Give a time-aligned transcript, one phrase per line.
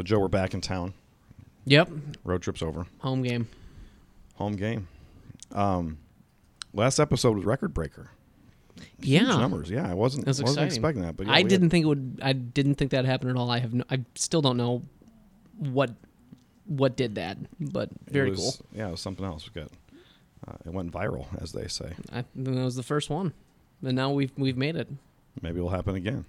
[0.00, 0.94] So Joe, we're back in town.
[1.66, 1.90] Yep.
[2.24, 2.86] Road trip's over.
[3.00, 3.46] Home game.
[4.36, 4.88] Home game.
[5.52, 5.98] Um,
[6.72, 8.08] last episode was record breaker.
[9.02, 9.24] Huge Yeah.
[9.36, 9.68] numbers.
[9.68, 10.26] Yeah, I wasn't.
[10.26, 10.66] Wasn't exciting.
[10.68, 12.18] expecting that, but yeah, I didn't think it would.
[12.22, 13.50] I didn't think that happened at all.
[13.50, 13.74] I have.
[13.74, 14.84] No, I still don't know
[15.58, 15.90] what
[16.64, 18.66] what did that, but it very was- cool.
[18.74, 19.50] Yeah, it was something else.
[19.54, 19.70] We got.
[20.48, 21.92] Uh, it went viral, as they say.
[22.10, 23.34] I, that was the first one,
[23.82, 24.88] and now we've we've made it.
[25.42, 26.24] Maybe it'll happen again.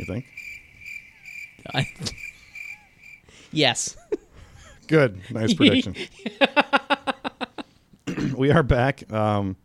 [0.00, 0.24] You think?
[1.74, 1.88] I,
[3.52, 3.96] yes.
[4.86, 5.20] Good.
[5.30, 5.94] Nice prediction.
[8.36, 9.10] we are back.
[9.12, 9.56] Um,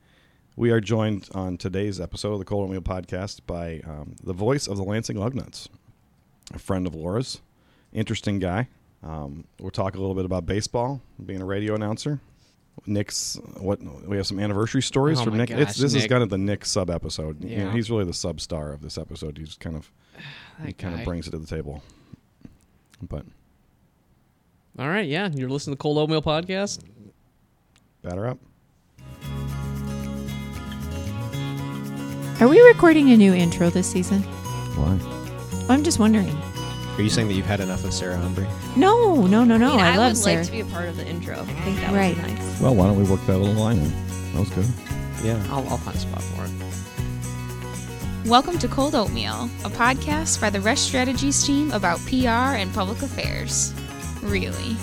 [0.55, 4.67] we are joined on today's episode of the Cold Oatmeal Podcast by um, the voice
[4.67, 5.67] of the Lansing Lugnuts,
[6.53, 7.41] a friend of Laura's,
[7.93, 8.67] interesting guy.
[9.03, 12.19] Um, we'll talk a little bit about baseball, being a radio announcer.
[12.85, 15.49] Nick's what we have some anniversary stories Oh from Nick.
[15.49, 17.43] gosh, it's this is kind of the Nick sub episode.
[17.43, 17.73] You know, Yeah.
[17.73, 19.37] he's really the sub star of this episode.
[19.37, 19.91] He's kind of
[20.65, 21.83] he kind of brings it to the table.
[23.01, 23.25] But
[24.77, 25.07] All right.
[25.07, 26.83] Yeah, you're listening to the Cold Oatmeal podcast.
[28.03, 28.37] batter up.
[32.39, 34.21] Are we recording a new intro this season?
[34.75, 34.97] Why?
[35.69, 36.35] I'm just wondering.
[36.97, 38.47] Are you saying that you've had enough of Sarah Humphrey?
[38.75, 39.73] No, no, no, no.
[39.73, 40.37] I, mean, I, I, love would Sarah.
[40.37, 41.35] like to be a part of the intro.
[41.39, 42.15] I think that Right.
[42.15, 42.59] would be nice.
[42.59, 43.89] Well, why don't we work that little line in?
[44.33, 44.65] That was good.
[45.23, 45.41] Yeah.
[45.51, 46.51] I'll, I'll find a spot for it.
[48.25, 53.01] Welcome to Cold Oatmeal, a podcast by the Resch Strategies team about PR and public
[53.01, 53.73] affairs.
[54.21, 54.75] Really.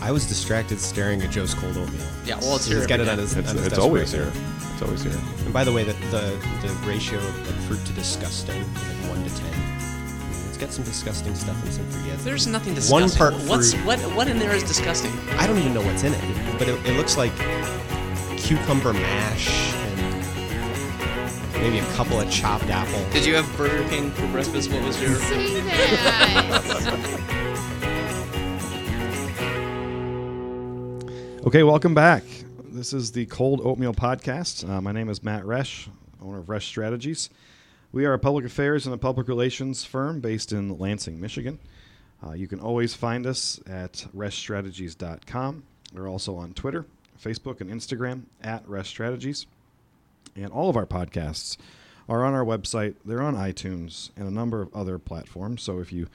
[0.00, 2.00] I was distracted staring at Joe's cold oatmeal.
[2.24, 2.38] Yeah.
[2.40, 2.86] Well, it's He's here.
[2.86, 3.36] got it every on his.
[3.36, 4.30] It's, on his it's always right here.
[4.30, 4.72] there.
[4.72, 5.12] It's always here.
[5.44, 9.22] And by the way, the the, the ratio of like fruit to disgusting, like one
[9.24, 9.52] to ten.
[9.52, 12.06] I mean, It's got some disgusting stuff and some fruit.
[12.06, 13.22] Yeah, There's nothing disgusting.
[13.26, 13.84] One part What's fruit.
[13.84, 13.98] what?
[14.16, 15.12] What in there is disgusting?
[15.38, 17.32] I don't even know what's in it, but it, it looks like
[18.38, 19.75] cucumber mash and
[21.60, 23.04] maybe a couple of chopped apple.
[23.12, 24.70] Did you have Burger King for breakfast?
[24.70, 25.14] What was your?
[25.16, 27.36] Say that.
[31.46, 32.24] Okay, welcome back.
[32.64, 34.68] This is the Cold Oatmeal Podcast.
[34.68, 35.88] Uh, my name is Matt Resch,
[36.20, 37.30] owner of Resch Strategies.
[37.92, 41.60] We are a public affairs and a public relations firm based in Lansing, Michigan.
[42.26, 45.62] Uh, you can always find us at reschstrategies.com.
[45.94, 46.84] We're also on Twitter,
[47.22, 49.46] Facebook, and Instagram at Resch Strategies.
[50.36, 51.56] And all of our podcasts
[52.08, 52.94] are on our website.
[53.04, 55.62] They're on iTunes and a number of other platforms.
[55.62, 56.08] So if you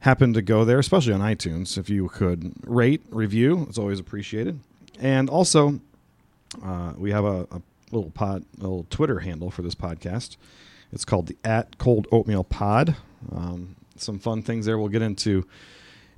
[0.00, 4.60] happen to go there, especially on iTunes, if you could rate, review, it's always appreciated.
[5.00, 5.80] And also,
[6.62, 10.36] uh, we have a, a little pod, a little Twitter handle for this podcast.
[10.92, 12.96] It's called the at Cold Oatmeal Pod.
[13.34, 14.78] Um, some fun things there.
[14.78, 15.46] We'll get into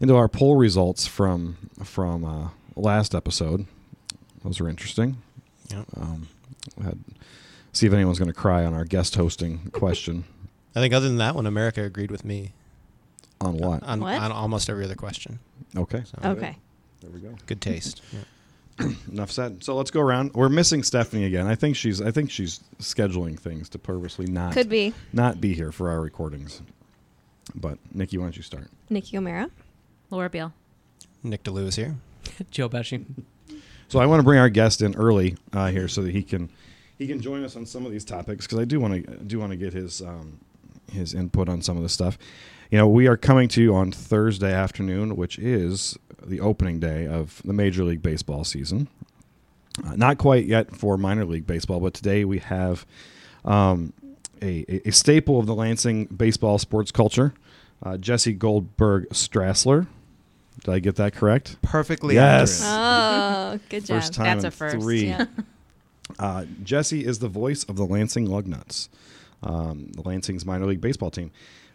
[0.00, 3.66] into our poll results from from uh, last episode.
[4.44, 5.16] Those are interesting.
[5.70, 5.86] Yep.
[5.96, 6.28] Um,
[6.82, 6.98] had
[7.72, 10.24] see if anyone's going to cry on our guest hosting question
[10.74, 12.52] I think other than that one, America agreed with me
[13.40, 13.82] on what.
[13.82, 14.20] on, What?
[14.20, 15.38] on almost every other question.
[15.74, 16.56] Okay, So Okay.
[17.00, 17.34] there we go.
[17.46, 18.02] Good taste.
[18.12, 18.90] Yeah.
[19.10, 19.64] Enough said.
[19.64, 20.34] So let's go around.
[20.34, 21.46] We're missing Stephanie again.
[21.46, 25.54] I think she's I think she's scheduling things to purposely not Could be not be
[25.54, 26.60] here for our recordings.
[27.54, 28.68] But Nikki, why don't you start?
[28.90, 29.48] Nikki O'Mara.
[30.10, 30.52] Laura Beal.
[31.22, 31.96] Nick DeLue is here.
[32.50, 33.04] Joe Pesci.
[33.88, 36.50] So I want to bring our guest in early uh, here so that he can
[36.98, 39.38] he can join us on some of these topics because I do want to do
[39.38, 40.38] want to get his um,
[40.92, 42.18] his input on some of this stuff.
[42.70, 47.06] You know, we are coming to you on Thursday afternoon, which is the opening day
[47.06, 48.88] of the Major League Baseball season.
[49.86, 52.86] Uh, not quite yet for minor league baseball, but today we have
[53.44, 53.92] um,
[54.42, 57.34] a, a- staple of the Lansing baseball sports culture,
[57.82, 59.86] uh, Jesse Goldberg Strassler.
[60.64, 61.60] Did I get that correct?
[61.62, 62.62] Perfectly Yes.
[62.62, 63.60] accurate.
[63.62, 64.00] Oh, good job.
[64.00, 65.06] First time That's in a first, three.
[65.06, 65.26] Yeah.
[66.18, 68.88] Uh, Jesse is the voice of the Lansing Lugnuts,
[69.42, 71.30] um, the Lansing's minor league baseball team,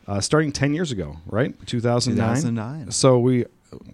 [0.08, 1.54] uh, starting ten years ago, right?
[1.68, 2.36] Two thousand nine.
[2.38, 2.92] 2009.
[2.92, 3.46] So we,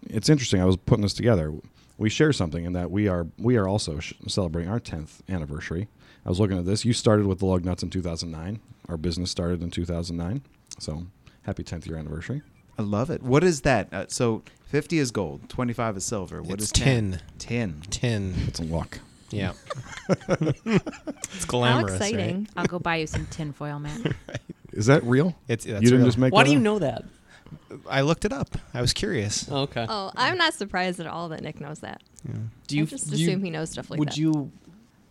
[0.03, 0.62] it's interesting.
[0.62, 1.54] I was putting this together.
[1.98, 5.88] We share something in that we are we are also sh- celebrating our tenth anniversary.
[6.25, 6.86] I was looking at this.
[6.86, 8.59] You started with the Lugnuts in two thousand nine.
[8.88, 10.44] Our business started in two thousand nine.
[10.80, 11.08] So
[11.42, 12.44] happy tenth year anniversary.
[12.78, 13.24] I love it.
[13.24, 13.92] What is that?
[13.92, 16.42] Uh, so 50 is gold, 25 is silver.
[16.42, 17.19] What It's is tin.
[17.40, 17.81] 10?
[17.90, 18.34] Tin.
[18.48, 19.00] It's a luck.
[19.30, 19.54] Yeah.
[20.10, 21.96] it's How glamorous.
[21.96, 22.36] exciting.
[22.40, 22.48] Right?
[22.56, 24.14] I'll go buy you some tinfoil, Matt.
[24.74, 25.36] Is that real?
[25.48, 26.06] It's that's you didn't real.
[26.08, 26.31] just make.
[26.34, 26.64] Why that do you up?
[26.64, 27.04] know that?
[27.90, 28.56] I looked it up.
[28.74, 29.48] I was curious.
[29.52, 29.86] Oh, okay.
[29.90, 32.02] Oh, I'm not surprised at all that Nick knows that.
[32.28, 32.36] Yeah.
[32.68, 34.12] do you I just do you- assume he knows stuff like would that.
[34.14, 34.52] Would you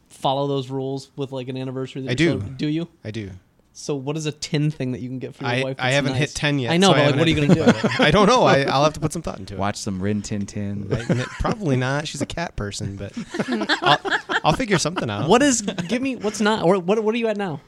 [0.09, 2.03] follow those rules with like an anniversary?
[2.03, 2.41] That I do.
[2.41, 2.89] cel- Do you?
[3.05, 3.31] I do.
[3.79, 5.77] So what is a tin thing that you can get for your I, wife?
[5.79, 6.21] I that's haven't nice?
[6.21, 6.73] hit 10 yet.
[6.73, 7.63] I know, so but like, what are you gonna do?
[7.63, 8.01] think about it.
[8.01, 8.45] I don't know.
[8.45, 9.59] I, I'll have to put some thought into it.
[9.59, 10.89] Watch some Rin Tin Tin.
[10.91, 12.09] I- n- probably not.
[12.09, 13.13] She's a cat person, but
[13.83, 14.01] I'll,
[14.45, 15.29] I'll figure something out.
[15.29, 15.61] What is?
[15.61, 17.05] Give me what's not or what?
[17.05, 17.61] What are you at now?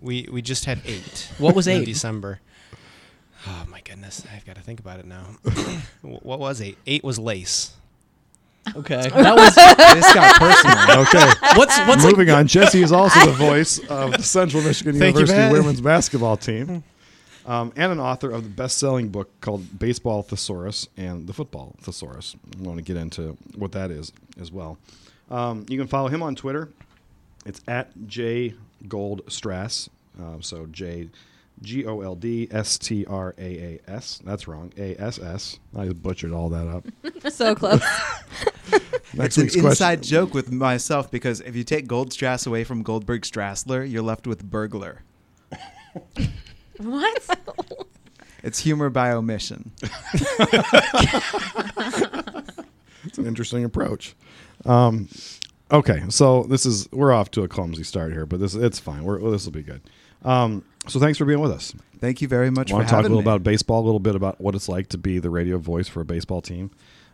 [0.00, 1.30] We we just had eight.
[1.38, 1.84] What was in eight?
[1.84, 2.40] December.
[3.46, 5.22] Oh my goodness, I've got to think about it now.
[6.02, 6.78] Wh- what was eight?
[6.88, 7.74] Eight was lace.
[8.76, 9.10] Okay.
[9.12, 11.00] That was this got personal.
[11.02, 11.58] Okay.
[11.58, 15.14] what's what's like, Moving on, Jesse is also the voice of the Central Michigan Thank
[15.16, 15.52] you, University Matt.
[15.52, 16.84] women's basketball team,
[17.44, 22.36] um, and an author of the best-selling book called Baseball Thesaurus and the Football Thesaurus.
[22.58, 24.78] I want to get into what that is as well.
[25.30, 26.68] Um, you can follow him on Twitter.
[27.44, 28.54] It's at J
[28.88, 29.90] Gold Strass.
[30.20, 31.08] Uh, so J
[31.62, 34.20] G O L D S T R A A S.
[34.24, 34.72] That's wrong.
[34.76, 35.58] A S S.
[35.76, 36.86] I butchered all that up.
[37.32, 37.80] so close.
[39.14, 42.64] Next it's an week's question- inside joke with myself because if you take Goldstrass away
[42.64, 45.02] from Goldberg Strassler, you're left with burglar.
[46.78, 47.22] What?
[48.42, 49.70] It's humor by omission.
[53.04, 54.16] It's an interesting approach.
[54.64, 55.08] Um,
[55.72, 59.04] okay, so this is we're off to a clumsy start here, but this it's fine.
[59.04, 59.80] We're, this will be good.
[60.24, 61.74] Um, so thanks for being with us.
[62.00, 63.22] Thank you very much want for to talk a little me.
[63.22, 66.00] about baseball, a little bit about what it's like to be the radio voice for
[66.00, 66.70] a baseball team.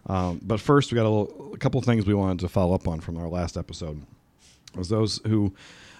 [0.06, 2.74] Um, but first, we got a, little, a couple of things we wanted to follow
[2.74, 4.02] up on from our last episode.
[4.78, 5.54] As those who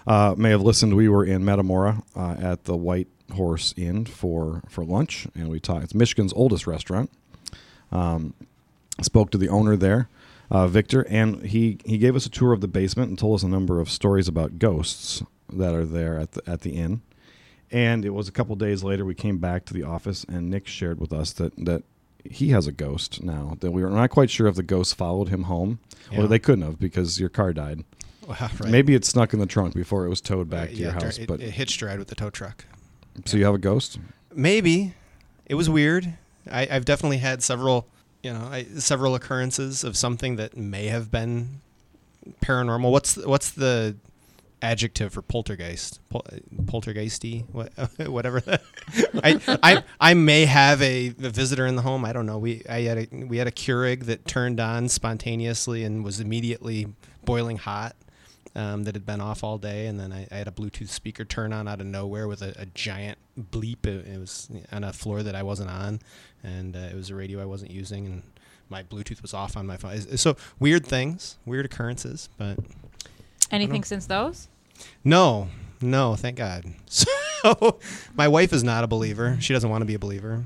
[0.07, 4.63] uh, may have listened, we were in Metamora uh, at the White Horse Inn for
[4.67, 5.83] for lunch, and we talked.
[5.83, 7.11] It's Michigan's oldest restaurant.
[7.91, 8.33] Um,
[9.01, 10.09] spoke to the owner there,
[10.51, 13.43] uh, Victor, and he he gave us a tour of the basement and told us
[13.43, 17.01] a number of stories about ghosts that are there at the at the inn.
[17.71, 20.65] And it was a couple days later we came back to the office and Nick
[20.67, 21.83] shared with us that that
[22.25, 23.55] he has a ghost now.
[23.59, 25.79] That we were not quite sure if the ghost followed him home
[26.11, 26.21] Yeah.
[26.23, 27.83] or they couldn't have because your car died.
[28.29, 28.65] Right.
[28.69, 31.17] Maybe it snuck in the trunk before it was towed back Uh, to your house.
[31.17, 32.63] it, but it hitched a ride with the tow truck.
[33.25, 33.97] so you have a ghost?
[34.35, 34.93] Maybe
[35.47, 36.13] it was weird.
[36.51, 37.87] I, I've definitely had several,
[38.23, 41.61] you know, I, several occurrences of something that may have been
[42.41, 42.91] paranormal.
[42.91, 43.95] What's what's the
[44.61, 45.99] adjective for poltergeist?
[46.09, 46.25] Pol-
[46.65, 47.71] poltergeisty, what,
[48.07, 48.41] whatever.
[49.23, 52.03] I, I I may have a, a visitor in the home.
[52.05, 52.37] I don't know.
[52.37, 56.87] We I had a we had a Keurig that turned on spontaneously and was immediately
[57.25, 57.95] boiling hot.
[58.55, 61.23] Um, that had been off all day, and then I, I had a Bluetooth speaker
[61.23, 63.85] turn on out of nowhere with a, a giant bleep.
[63.85, 65.99] It, it was on a floor that I wasn't on,
[66.43, 68.23] and uh, it was a radio I wasn't using, and
[68.67, 69.93] my Bluetooth was off on my phone.
[69.93, 72.57] It's- So weird things, weird occurrences, but
[73.51, 74.47] Anything since those?
[75.03, 75.47] no,
[75.79, 76.65] no, thank God.
[77.41, 77.79] So
[78.15, 79.37] my wife is not a believer.
[79.39, 80.43] She doesn't want to be a believer.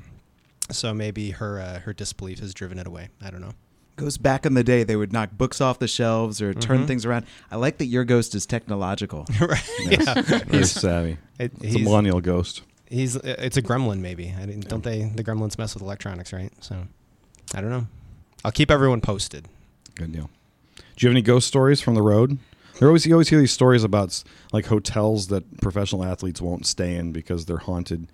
[0.69, 3.09] So maybe her uh, her disbelief has driven it away.
[3.19, 3.53] I don't know.
[3.95, 6.87] Goes back in the day, they would knock books off the shelves or turn Mhm.
[6.87, 7.25] things around.
[7.51, 9.27] I like that your ghost is technological.
[9.39, 9.69] right?
[9.81, 10.21] Yeah.
[10.21, 11.17] Very He's, savvy.
[11.37, 12.63] it- It's a millennial ghost.
[12.89, 14.33] he's it's a gremlin maybe.
[14.35, 15.11] I didn't, don't they?
[15.15, 16.51] The gremlins mess with electronics, right?
[16.59, 16.87] So
[17.53, 17.87] I don't know.
[18.43, 19.47] I'll keep everyone posted.
[19.95, 20.29] Good deal.
[20.75, 22.39] Do you have any ghost stories from the road?
[22.79, 26.95] There always you always hear these stories about like hotels that professional athletes won't stay
[26.95, 28.07] in because they're haunted,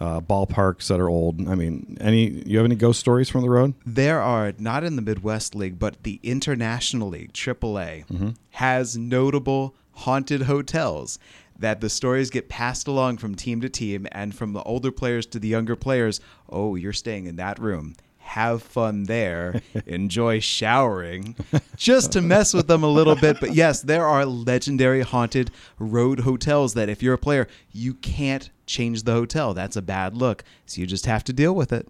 [0.00, 1.46] uh, ballparks that are old.
[1.48, 3.74] I mean, any you have any ghost stories from the road?
[3.86, 8.30] There are not in the Midwest League, but the International League AAA Mm-hmm.
[8.50, 11.18] has notable haunted hotels
[11.58, 15.26] that the stories get passed along from team to team and from the older players
[15.26, 16.20] to the younger players.
[16.48, 17.94] Oh, you're staying in that room.
[18.28, 19.62] Have fun there.
[19.86, 21.34] Enjoy showering,
[21.76, 23.38] just to mess with them a little bit.
[23.40, 28.50] But yes, there are legendary haunted road hotels that if you're a player, you can't
[28.66, 29.54] change the hotel.
[29.54, 30.44] That's a bad look.
[30.66, 31.88] So you just have to deal with it.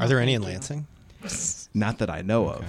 [0.00, 0.86] Are there any in Lansing?
[1.72, 2.64] Not that I know of.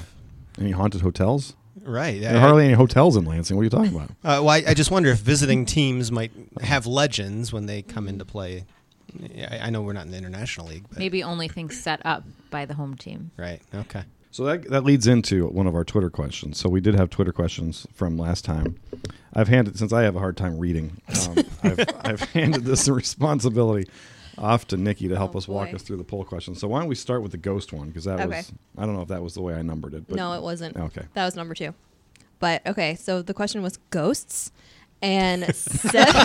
[0.60, 1.56] Any haunted hotels?
[1.82, 2.22] Right.
[2.22, 3.58] There are hardly any hotels in Lansing.
[3.58, 4.10] What are you talking about?
[4.24, 6.32] Uh, well, I, I just wonder if visiting teams might
[6.62, 8.66] have legends when they come into play.
[9.20, 12.02] Yeah, I, I know we're not in the international league, but Maybe only things set
[12.06, 13.32] up by the home team.
[13.38, 13.62] right.
[13.74, 14.04] Okay.
[14.32, 16.58] So that that leads into one of our Twitter questions.
[16.58, 18.78] So we did have Twitter questions from last time.
[19.36, 20.98] I've handed since I have a hard time reading.
[21.28, 23.88] Um, I've, I've handed this responsibility
[24.40, 26.60] off to Nikki to help Oh, us walk us through the poll questions.
[26.60, 28.38] So why don't we start with the ghost one because that Okay.
[28.38, 30.08] was I don't know if that was the way I numbered it.
[30.08, 30.78] But no, it wasn't.
[30.78, 31.04] Okay.
[31.14, 31.76] That was number two.
[32.40, 34.52] But okay, so the question was ghosts,
[35.04, 36.16] and seven,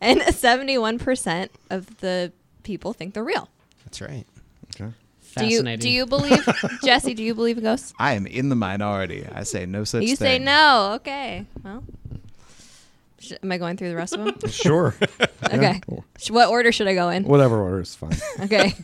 [0.00, 2.32] and seventy-one percent of the
[2.62, 3.48] people think they're real.
[3.84, 4.24] That's right.
[4.80, 4.92] Okay.
[5.36, 6.46] Do you do you believe
[6.84, 7.12] Jesse?
[7.14, 7.92] Do you believe in ghosts?
[7.98, 9.26] I am in the minority.
[9.34, 10.08] I say no such thing.
[10.08, 10.40] you thing.
[10.40, 10.92] say no.
[10.96, 11.44] Okay.
[11.64, 11.82] Well,
[13.18, 14.34] sh- am I going through the rest of them?
[14.50, 14.94] Sure.
[15.52, 15.80] Okay.
[16.18, 17.24] Sh- What order should I go in?
[17.24, 18.16] Whatever order is fine.
[18.42, 18.74] Okay.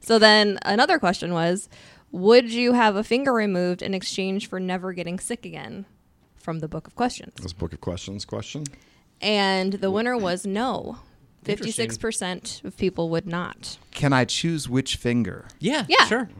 [0.00, 1.68] so then another question was
[2.10, 5.84] Would you have a finger removed in exchange for never getting sick again?
[6.48, 7.34] From the book of questions.
[7.42, 8.64] This book of questions question.
[9.20, 10.96] And the winner was no.
[11.44, 13.76] Fifty-six percent of people would not.
[13.90, 15.44] Can I choose which finger?
[15.58, 16.06] Yeah, Yeah.
[16.06, 16.30] sure.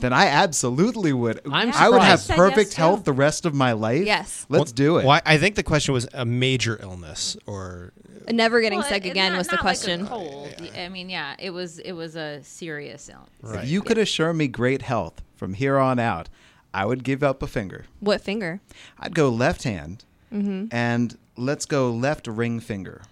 [0.00, 1.40] Then I absolutely would.
[1.50, 2.26] I'm I would have surprised.
[2.26, 3.04] Said perfect yes, health too.
[3.04, 4.04] the rest of my life.
[4.04, 4.44] Yes.
[4.50, 5.06] Let's do it.
[5.06, 7.94] Well, I think the question was a major illness or
[8.30, 10.06] Never getting Well, sick it- again not- was the not like a question.
[10.06, 10.54] cold.
[10.76, 13.30] I mean, yeah, it was it was a serious illness.
[13.40, 13.64] right.
[13.64, 16.28] If you could assure me great health from here on out,
[16.74, 17.86] I would give up a finger.
[18.00, 18.60] what finger?
[18.98, 20.66] I'd go left hand, Mm-hmm.
[20.74, 23.02] and let's go left ring finger.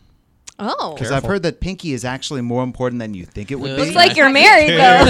[0.58, 3.70] Oh, Because I've heard that pinky is actually more important than you think it would
[3.70, 3.86] Looks be.
[3.86, 5.04] looks like you're married though.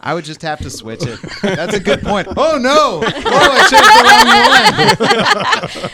[0.00, 1.18] I would just have to switch it.
[1.42, 2.26] That's a good point.
[2.36, 3.00] Oh no!
[3.02, 4.04] Oh, I chose the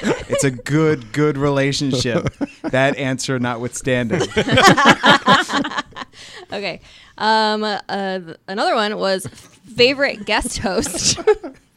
[0.01, 0.25] wrong one.
[0.29, 2.29] it's a good, good relationship.
[2.63, 4.23] That answer notwithstanding.
[6.53, 6.81] okay.
[7.23, 7.79] Um, uh,
[8.49, 11.21] another one was favorite guest host,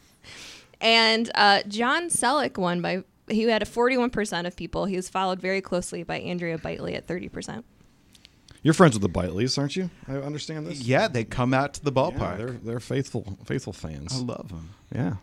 [0.81, 4.85] and uh, John Sellek won by he had a 41% of people.
[4.85, 7.63] He was followed very closely by Andrea Bitely at 30%.
[8.61, 9.89] You're friends with the Biteleys, aren't you?
[10.07, 10.81] I understand this.
[10.81, 12.37] Yeah, they come out to the Yeah, ballpark.
[12.37, 14.13] they're they're faithful faithful fans.
[14.15, 14.71] I love them.
[14.93, 15.13] yeah,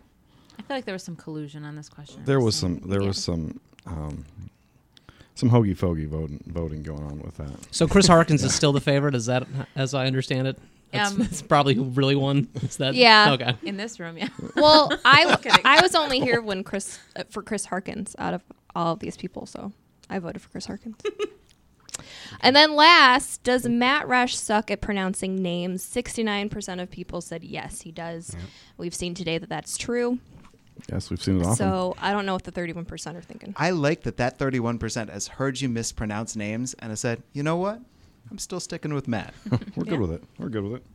[0.58, 2.22] I feel like there was some collusion on this question.
[2.24, 3.08] there was some there Yeah.
[3.08, 4.24] was some um,
[5.34, 7.50] some hokey fogey voting voting going on with that.
[7.74, 9.14] So Chris Harkins is still the favorite.
[9.14, 9.46] Is that
[9.76, 10.58] as I understand it?
[10.92, 12.48] That's, Um, that's probably who really won.
[12.62, 13.32] Is that Yeah.
[13.32, 13.54] Okay.
[13.62, 14.28] in this room, yeah.
[14.56, 15.36] Well, I.
[15.64, 18.42] I was only here when Chris uh, for Chris Harkins out of
[18.74, 19.72] all of these people, so
[20.10, 20.96] I voted for Chris Harkins.
[22.40, 25.82] and then last, does Matt Resch suck at pronouncing names?
[25.82, 28.36] Sixty-nine percent of people said yes, he does.
[28.76, 30.18] We've seen today that that's true.
[30.90, 31.56] Yes, we've seen it often.
[31.56, 33.54] So I don't know what the thirty-one percent are thinking.
[33.56, 37.56] I like that that 31% has heard you mispronounce names and has said, you know
[37.56, 37.80] what?
[38.30, 39.34] I'm still sticking with Matt.
[39.76, 40.24] We're good with it.
[40.38, 40.86] We're good with it.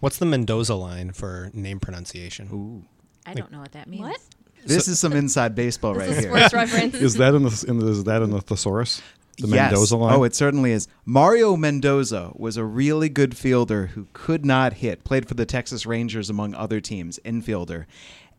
[0.00, 2.48] what's the Mendoza line for name pronunciation?
[2.52, 2.84] Ooh.
[3.26, 4.02] I don't know what that means.
[4.02, 4.20] What?
[4.66, 6.34] This is some inside baseball right This is here.
[6.34, 6.94] sports reference.
[6.94, 9.02] Is that in the in the, is that in the thesaurus?
[9.38, 9.72] The yes.
[9.72, 10.14] Mendoza line.
[10.14, 10.86] Oh, it certainly is.
[11.04, 15.84] Mario Mendoza was a really good fielder who could not hit, played for the Texas
[15.86, 17.86] Rangers among other teams, infielder.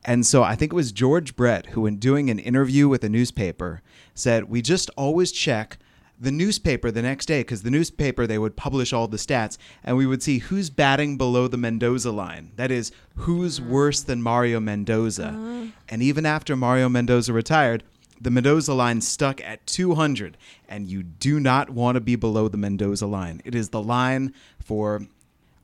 [0.05, 3.09] And so I think it was George Brett who, in doing an interview with a
[3.09, 3.81] newspaper,
[4.13, 5.77] said, We just always check
[6.19, 9.97] the newspaper the next day because the newspaper they would publish all the stats and
[9.97, 12.51] we would see who's batting below the Mendoza line.
[12.55, 15.71] That is, who's worse than Mario Mendoza.
[15.89, 17.83] And even after Mario Mendoza retired,
[18.21, 20.37] the Mendoza line stuck at 200,
[20.69, 23.41] and you do not want to be below the Mendoza line.
[23.43, 24.33] It is the line
[24.63, 25.01] for,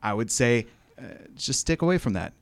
[0.03, 0.67] I would say,
[0.99, 1.03] uh,
[1.35, 2.33] just stick away from that.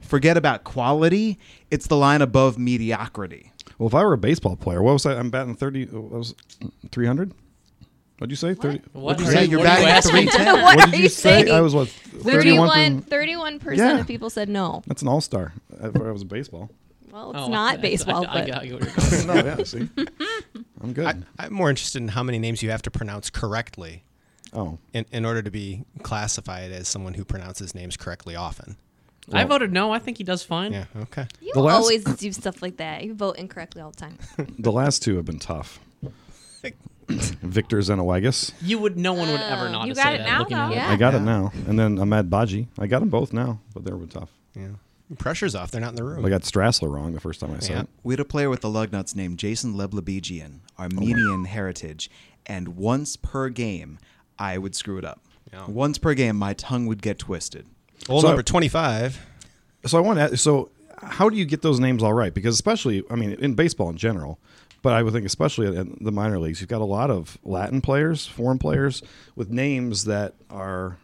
[0.00, 1.38] Forget about quality.
[1.70, 3.52] It's the line above mediocrity.
[3.78, 5.18] Well, if I were a baseball player, what was I?
[5.18, 5.84] I'm batting thirty.
[5.86, 6.34] What was
[6.90, 7.32] three hundred?
[8.18, 8.54] What'd you say?
[8.54, 8.80] Thirty.
[8.92, 9.18] What?
[9.18, 9.44] What'd you say?
[9.44, 10.28] you- you're what are you batting asking?
[10.30, 10.62] 310.
[10.62, 11.42] what, What did you you say?
[11.42, 11.50] saying?
[11.52, 11.88] I was what?
[11.88, 14.00] 31 31 31 percent Yeah.
[14.00, 14.82] of people said no.
[14.86, 15.52] That's an all star.
[15.72, 16.70] Uh, I thought I was baseball.
[17.12, 18.76] Well, it's Oh, not I- baseball, I, I, but got you.
[18.78, 19.26] Where you're going.
[19.44, 19.62] no, yeah.
[19.64, 19.88] See,
[20.82, 21.06] I'm good.
[21.06, 24.02] I, I'm more interested in how many names you have to pronounce correctly
[24.52, 28.76] oh, in, in order to be classified as someone who pronounces names correctly often.
[29.32, 29.92] I voted no.
[29.92, 30.72] I think he does fine.
[30.72, 30.84] Yeah.
[30.96, 31.26] Okay.
[31.40, 33.04] you The last- always do stuff like that.
[33.04, 34.18] You vote incorrectly all the time.
[34.58, 35.80] the last two have been tough.
[37.08, 38.52] Victor Zenowagus.
[38.60, 38.98] You would.
[38.98, 40.26] No one would ever Oh, not you got say it that.
[40.26, 40.62] now, looking though.
[40.64, 40.72] at.
[40.74, 40.90] Yeah.
[40.90, 41.24] I got it Yeah.
[41.24, 41.52] now.
[41.66, 42.68] And then Ahmad Baji.
[42.78, 44.30] I got them both now, but they were tough.
[44.54, 44.68] Yeah.
[45.18, 45.70] Pressure's off.
[45.70, 46.24] They're not in the room.
[46.24, 47.80] I got Strassler wrong the first time I saw Yeah.
[47.82, 47.88] it.
[48.02, 52.10] We had a player with the Lugnuts named Jason Leblebigian, Armenian heritage,
[52.44, 53.98] and once per game,
[54.38, 55.22] I would screw it up.
[55.50, 55.64] Yeah.
[55.66, 57.64] Once per game, my tongue would get twisted.
[58.08, 59.24] Old So- number 25.
[59.86, 60.36] So I want to.
[60.36, 60.70] So
[61.02, 62.32] how do you get those names all right?
[62.34, 64.38] Because especially, I mean, in baseball in general,
[64.82, 67.80] but I would think especially in the minor leagues, you've got a lot of Latin
[67.80, 69.02] players, foreign players
[69.36, 70.96] with names that are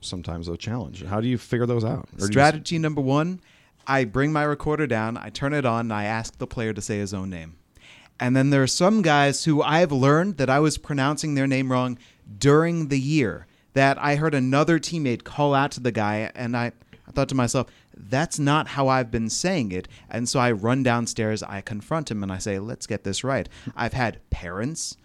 [0.00, 1.04] sometimes a challenge.
[1.04, 2.00] How do you figure those out?
[2.00, 3.40] Or do just- Strategy number one
[3.88, 6.80] I bring my recorder down, I turn it on, and I ask the player to
[6.80, 7.54] say his own name.
[8.18, 11.70] And then there are some guys who I've learned that I was pronouncing their name
[11.70, 11.96] wrong
[12.38, 13.46] during the year.
[13.76, 16.72] That I heard another teammate call out to the guy, and I,
[17.06, 19.86] I thought to myself, that's not how I've been saying it.
[20.08, 23.50] And so I run downstairs, I confront him, and I say, let's get this right.
[23.76, 24.96] I've had parents,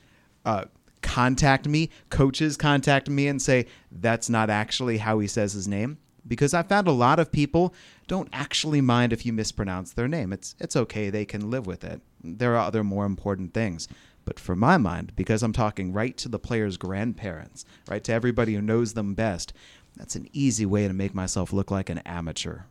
[0.45, 0.65] uh,
[1.01, 5.97] contact me, coaches contact me and say that's not actually how he says his name
[6.25, 7.73] because I found a lot of people
[8.07, 10.31] don't actually mind if you mispronounce their name.
[10.31, 12.01] It's it's okay, they can live with it.
[12.23, 13.87] There are other more important things.
[14.25, 18.53] But for my mind, because I'm talking right to the player's grandparents, right to everybody
[18.53, 19.53] who knows them best,
[19.95, 22.61] that's an easy way to make myself look like an amateur.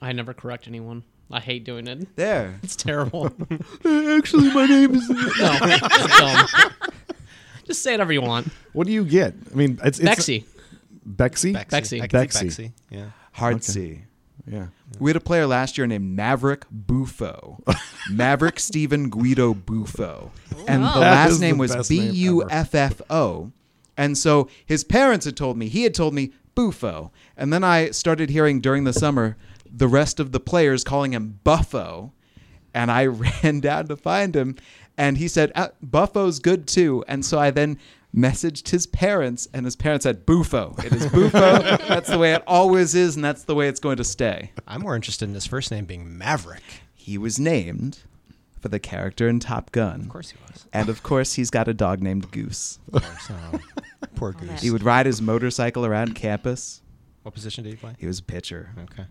[0.00, 1.04] I never correct anyone.
[1.30, 2.16] I hate doing it.
[2.16, 2.58] There.
[2.62, 3.26] It's terrible.
[3.84, 5.08] Actually, my name is.
[5.38, 5.58] no,
[6.18, 6.46] dumb.
[7.64, 8.48] Just say whatever you want.
[8.72, 9.34] What do you get?
[9.52, 10.44] I mean, it's, it's Bexy.
[11.06, 11.52] Bexy.
[11.54, 12.02] Bexy.
[12.02, 12.46] I can Bexy.
[12.46, 12.72] Bexy.
[12.90, 13.10] Yeah.
[13.32, 13.62] Hard Okay.
[13.62, 14.02] C.
[14.46, 14.66] Yeah.
[14.98, 17.62] We had a player last year named Maverick Buffo.
[18.10, 20.30] Maverick Stephen Guido Buffo.
[20.66, 21.00] And the.
[21.00, 22.52] That is last the name was best B name U ever.
[22.52, 23.52] F F O.
[23.96, 27.12] And so his parents had told me, he had told me Buffo.
[27.36, 29.36] And then I started hearing during the summer
[29.70, 32.12] the rest of the players calling him Buffo.
[32.74, 33.06] And I
[33.44, 34.56] ran down to find him.
[34.96, 37.04] And he said, uh, Buffo's good too.
[37.08, 37.78] And so I then
[38.14, 40.74] messaged his parents, and his parents said, Buffo.
[40.84, 41.30] It is Buffo.
[41.88, 44.52] that's the way it always is, and that's the way it's going to stay.
[44.66, 46.62] I'm more interested in his first name being Maverick.
[46.94, 48.00] He was named
[48.60, 50.02] for the character in Top Gun.
[50.02, 50.66] Of course he was.
[50.72, 52.78] And of course, he's got a dog named Goose.
[52.92, 53.30] Of course.
[53.30, 53.60] Oh,
[54.16, 54.60] poor Goose.
[54.60, 56.82] He would ride his motorcycle around campus.
[57.22, 57.94] What position did he play?
[57.98, 58.70] He was a pitcher.
[58.78, 59.04] Okay.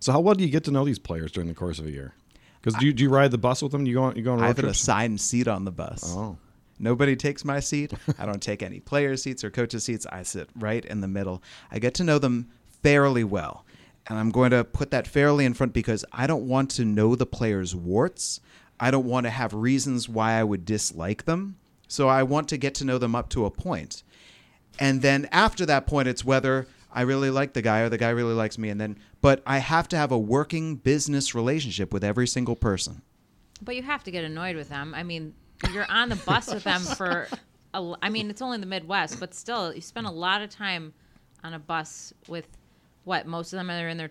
[0.00, 1.90] So how well do you get to know these players during the course of a
[1.90, 2.14] year?
[2.60, 3.86] Because do you, do you ride the bus with them?
[3.86, 4.80] You go on you go on I road have an trips?
[4.82, 6.02] assigned seat on the bus.
[6.16, 6.36] Oh,
[6.78, 7.92] Nobody takes my seat.
[8.18, 10.06] I don't take any player seats or coaches' seats.
[10.10, 11.42] I sit right in the middle.
[11.70, 12.48] I get to know them
[12.82, 13.64] fairly well.
[14.06, 17.14] And I'm going to put that fairly in front because I don't want to know
[17.14, 18.40] the players' warts.
[18.78, 21.56] I don't want to have reasons why I would dislike them.
[21.88, 24.02] So I want to get to know them up to a point.
[24.78, 28.10] And then after that point, it's whether I really like the guy or the guy
[28.10, 28.68] really likes me.
[28.68, 33.02] And then, but I have to have a working business relationship with every single person.
[33.62, 34.94] But you have to get annoyed with them.
[34.94, 35.34] I mean,
[35.72, 37.28] you're on the bus with them for.
[37.74, 40.48] A, l- I mean, it's only the Midwest, but still, you spend a lot of
[40.48, 40.92] time
[41.42, 42.46] on a bus with
[43.02, 43.26] what?
[43.26, 44.10] Most of them are in their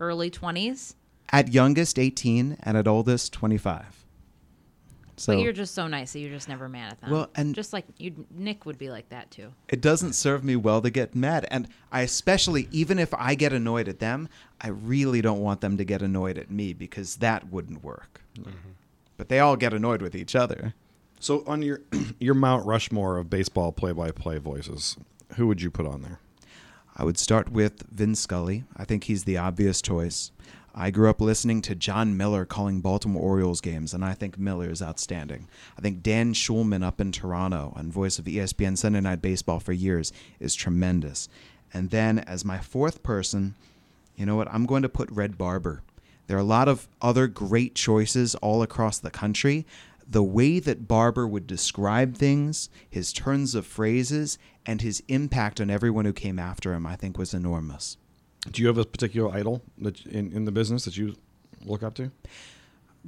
[0.00, 0.94] early 20s.
[1.30, 4.04] At youngest, 18, and at oldest, 25.
[5.18, 7.10] So but you're just so nice that you're just never mad at them.
[7.10, 9.52] Well, and- just like you, Nick would be like that too.
[9.68, 11.46] it doesn't serve me well to get mad.
[11.50, 14.28] And I especially, even if I get annoyed at them,
[14.60, 18.20] I really don't want them to get annoyed at me because that wouldn't work.
[18.36, 18.50] Mm-hmm.
[19.16, 20.74] But they all get annoyed with each other.
[21.20, 21.80] So on your
[22.20, 24.96] your Mount Rushmore of baseball play-by-play voices,
[25.36, 26.20] who would you put on there?
[26.96, 28.64] I would start with Vin Scully.
[28.76, 30.30] I think he's the obvious choice.
[30.78, 34.68] I grew up listening to Jon Miller calling Baltimore Orioles games, and I think Miller
[34.68, 35.48] is outstanding.
[35.78, 39.72] I think Dan Shulman up in Toronto and voice of ESPN Sunday Night Baseball for
[39.72, 41.30] years is tremendous.
[41.72, 43.54] And then as my fourth person,
[44.16, 44.48] you know what?
[44.52, 45.82] I'm going to put Red Barber.
[46.26, 49.66] There are a lot of other great choices all across the country.
[50.08, 55.70] The way that Barber would describe things, his turns of phrases, and his impact on
[55.70, 57.96] everyone who came after him, I think was enormous.
[58.50, 61.16] Do you have a particular idol that in, in the business that you
[61.64, 62.12] look up to?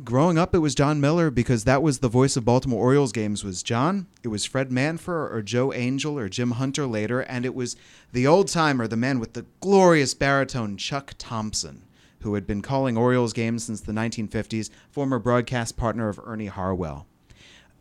[0.05, 3.43] Growing up, it was Jon Miller because that was the voice of Baltimore Orioles games.
[3.43, 4.07] Was John?
[4.23, 7.75] It was Fred Manfra or Joe Angel or Jim Hunter later, and it was
[8.13, 11.83] the old timer, the man with the glorious baritone, Chuck Thompson,
[12.21, 17.07] who had been calling Orioles games since the 1950s, former broadcast partner of Ernie Harwell.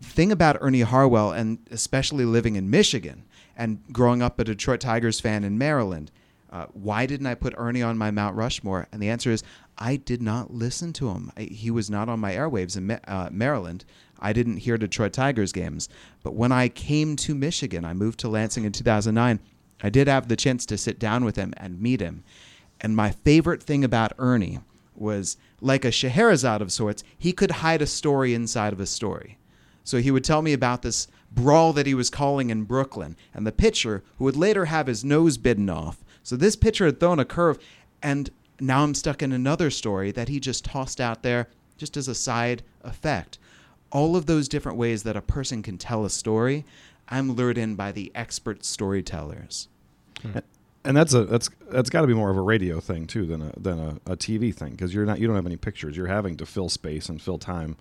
[0.02, 3.24] Thing about Ernie Harwell, and especially living in Michigan
[3.56, 6.12] and growing up a Detroit Tigers fan in Maryland,
[6.52, 8.88] uh, why didn't I put Ernie on my Mount Rushmore?
[8.92, 9.44] And the answer is
[9.78, 11.32] I did not listen to him.
[11.36, 13.86] I, he was not on my airwaves in uh, Maryland.
[14.20, 15.90] I didn't hear Detroit Tigers games.
[16.24, 19.40] But when I came to Michigan, I moved to Lansing in 2009.
[19.82, 22.24] I did have the chance to sit down with him and meet him.
[22.82, 24.60] And my favorite thing about Ernie
[24.96, 29.38] was like a Scheherazade of sorts, he could hide a story inside of a story.
[29.84, 33.46] So he would tell me about this brawl that he was calling in Brooklyn, and
[33.46, 36.04] the pitcher who would later have his nose bitten off.
[36.24, 37.58] So this pitcher had thrown a curve,
[38.02, 42.08] and now I'm stuck in another story that he just tossed out there just as
[42.08, 43.38] a side effect.
[43.92, 46.66] All of those different ways that a person can tell a story,
[47.08, 49.70] I'm lured in by the expert storytellers.
[50.22, 50.40] Hmm.
[50.88, 53.42] And that's a that's that's got to be more of a radio thing too than
[53.42, 55.98] a than a, a TV thing because you're not you don't have any pictures.
[55.98, 57.76] You're having to fill space and fill time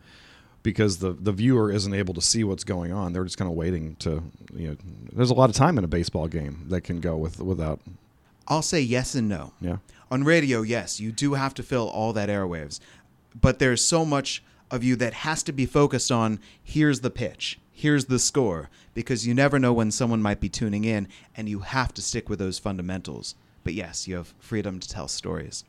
[0.64, 3.12] because the the viewer isn't able to see what's going on.
[3.12, 4.76] They're just kind of waiting to you know.
[5.12, 7.80] There's a lot of time in a baseball game that can go with without
[8.48, 9.52] I'll say yes and no.
[9.60, 9.76] yeah.
[10.10, 12.80] On radio, yes, you do have to fill all that airwaves,
[13.40, 17.58] but there's so much of you that has to be focused on here's the pitch,
[17.76, 21.60] here's the score, because you never know when someone might be tuning in, and you
[21.60, 23.34] have to stick with those fundamentals.
[23.64, 25.62] But yes, you have freedom to tell stories.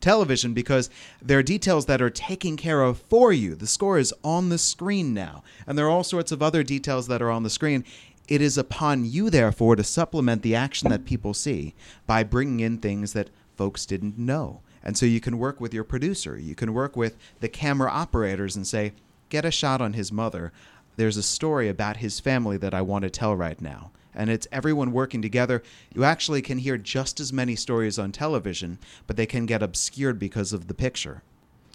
[0.00, 0.90] Television, because
[1.22, 3.54] there are details that are taken care of for you.
[3.54, 7.06] The score is on the screen now, and there are all sorts of other details
[7.06, 7.84] that are on the screen.
[8.26, 11.74] It is upon you, therefore, to supplement the action that people see
[12.08, 14.62] by bringing in things that folks didn't know.
[14.82, 18.56] And so you can work with your producer, you can work with the camera operators
[18.56, 18.94] and say,
[19.28, 20.52] get a shot on his mother.
[20.96, 23.92] There's a story about his family that I want to tell right now.
[24.14, 25.62] And it's everyone working together.
[25.94, 30.18] You actually can hear just as many stories on television, but they can get obscured
[30.18, 31.22] because of the picture.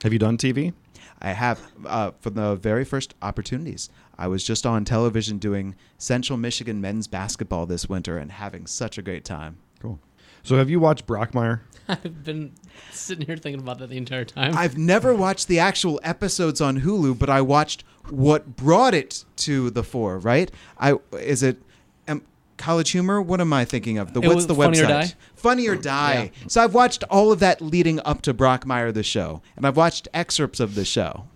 [0.04, 0.74] Have you done TV?
[1.20, 3.90] I have uh, from the very first opportunities.
[4.18, 9.00] I was just on television doing Central Michigan men's basketball this winter and having such
[9.00, 9.58] a great time.
[9.80, 10.00] Cool.
[10.48, 11.60] So have you watched Brockmire?
[11.90, 12.54] I've been
[12.94, 14.58] sitting here thinking about that the entire time.
[14.58, 19.70] I've never watched the actual episodes on Hulu, but I watched what brought it to
[19.72, 20.18] the fore.
[20.18, 20.50] Right?
[20.78, 21.62] I is it
[22.08, 22.22] um,
[22.56, 23.22] College Humor?
[23.22, 24.14] What am I thinking of?
[24.14, 24.88] The It what's the Funny or website?
[24.88, 25.14] Die?
[25.36, 26.32] Funny or Die.
[26.48, 30.08] So I've watched all of that leading up to Brockmire the show, and I've watched
[30.14, 31.28] excerpts of the show.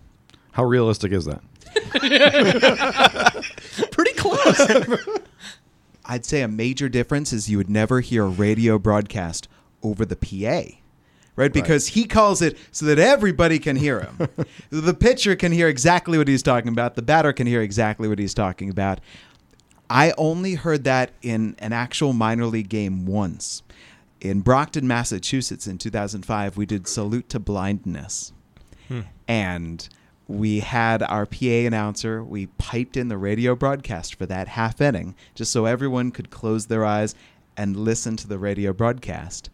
[0.52, 1.42] How realistic is that?
[3.90, 5.28] Pretty close.
[6.12, 9.48] I'd say a major difference is you would never hear a radio broadcast
[9.82, 10.76] over the PA.
[11.36, 11.50] Right?
[11.50, 14.28] Because he calls it so that everybody can hear him.
[14.70, 16.96] the pitcher can hear exactly what he's talking about.
[16.96, 19.00] The batter can hear exactly what he's talking about.
[19.88, 23.62] I only heard that in an actual minor league game once.
[24.20, 28.34] In Brockton, Massachusetts in 2005, we did Salute to Blindness.
[28.88, 29.00] Hmm.
[29.26, 29.88] And
[30.32, 35.14] we had our PA announcer, we piped in the radio broadcast for that half inning
[35.34, 37.14] just so everyone could close their eyes
[37.56, 39.50] and listen to the radio broadcast.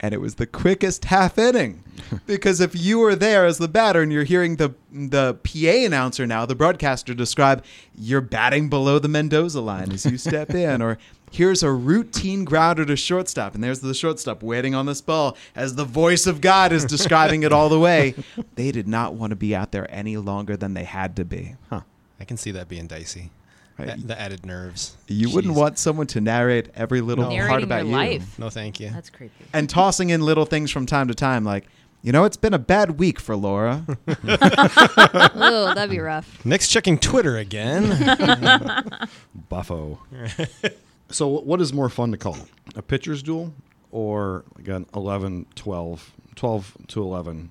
[0.00, 1.84] And it was the quickest half inning
[2.26, 6.26] because if you were there as the batter and you're hearing the the PA announcer
[6.26, 7.64] now, the broadcaster describe
[7.96, 10.98] you're batting below the Mendoza line as you step in, or
[11.32, 15.74] here's a routine grounder to shortstop, and there's the shortstop waiting on this ball as
[15.74, 18.14] the voice of God is describing it all the way.
[18.54, 21.56] They did not want to be out there any longer than they had to be.
[21.70, 21.80] Huh.
[22.20, 23.30] I can see that being dicey.
[23.78, 23.88] Right.
[23.88, 24.96] That- the added nerves.
[25.08, 27.92] You wouldn't want someone to narrate every little part Narrating about your you.
[28.18, 28.38] life.
[28.38, 28.90] No, thank you.
[28.90, 29.32] That's creepy.
[29.52, 31.64] And tossing in little things from time to time, like,
[32.02, 33.84] you know, it's been a bad week for Laura.
[34.08, 36.44] oh, that'd be rough.
[36.44, 37.88] Nick's checking Twitter again.
[39.48, 40.00] Buffo.
[41.12, 42.36] So what is more fun to call?
[42.74, 43.52] A pitcher's duel
[43.90, 47.50] or like an 11, 12, 12 to 11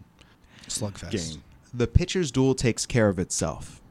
[0.67, 1.12] Slugfest.
[1.12, 1.43] game?
[1.74, 3.82] the pitcher's duel takes care of itself.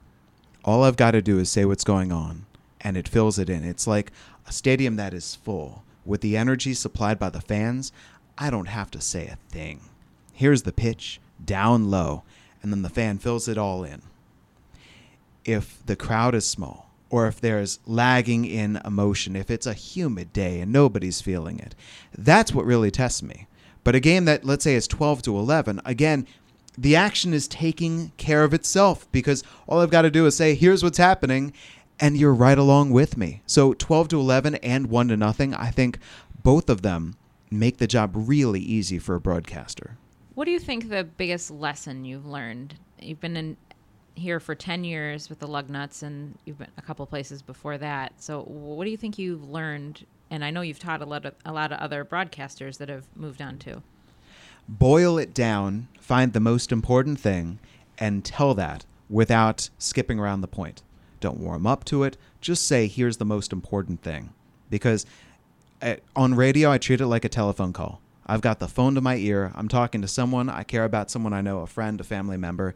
[0.65, 2.45] All I've got to do is say what's going on,
[2.81, 3.65] and it fills it in.
[3.65, 4.13] It's like
[4.47, 5.85] a stadium that is full.
[6.05, 7.93] With the energy supplied by the fans,
[8.37, 9.81] I don't have to say a thing.
[10.33, 12.23] Here's the pitch, down low,
[12.63, 14.03] and then the fan fills it all in.
[15.45, 20.33] If the crowd is small, or if there's lagging in emotion, if it's a humid
[20.33, 21.75] day and nobody's feeling it,
[22.17, 23.49] that's what really tests me.
[23.83, 26.27] But a game that, let's say, is 12 to 11, again,
[26.79, 30.55] the action is taking care of itself because all I've got to do is say,
[30.55, 31.53] here's what's happening,
[31.99, 33.43] and you're right along with me.
[33.47, 35.99] So 12 to 11 and 1 to nothing, I think
[36.43, 37.17] both of them
[37.51, 39.97] make the job really easy for a broadcaster.
[40.35, 42.77] What do you think the biggest lesson you've learned?
[43.01, 43.57] You've been in
[44.15, 48.13] here for 10 years with the Lugnuts and you've been a couple places before that.
[48.23, 50.05] So what do you think you've learned?
[50.31, 53.05] And I know you've taught a lot of, a lot of other broadcasters that have
[53.17, 53.83] moved on too.
[54.69, 57.59] boil it down, find the most important thing,
[57.99, 60.83] and tell that without skipping around the point.
[61.21, 62.17] Don't warm up to it.
[62.41, 64.33] Just say, here's the most important thing.
[64.71, 65.05] Because
[65.83, 68.01] uh, on radio, I treat it like a telephone call.
[68.27, 69.53] I've got the phone to my ear.
[69.57, 70.49] I'm talking to someone.
[70.49, 72.75] I care about someone I know, a friend, a family member.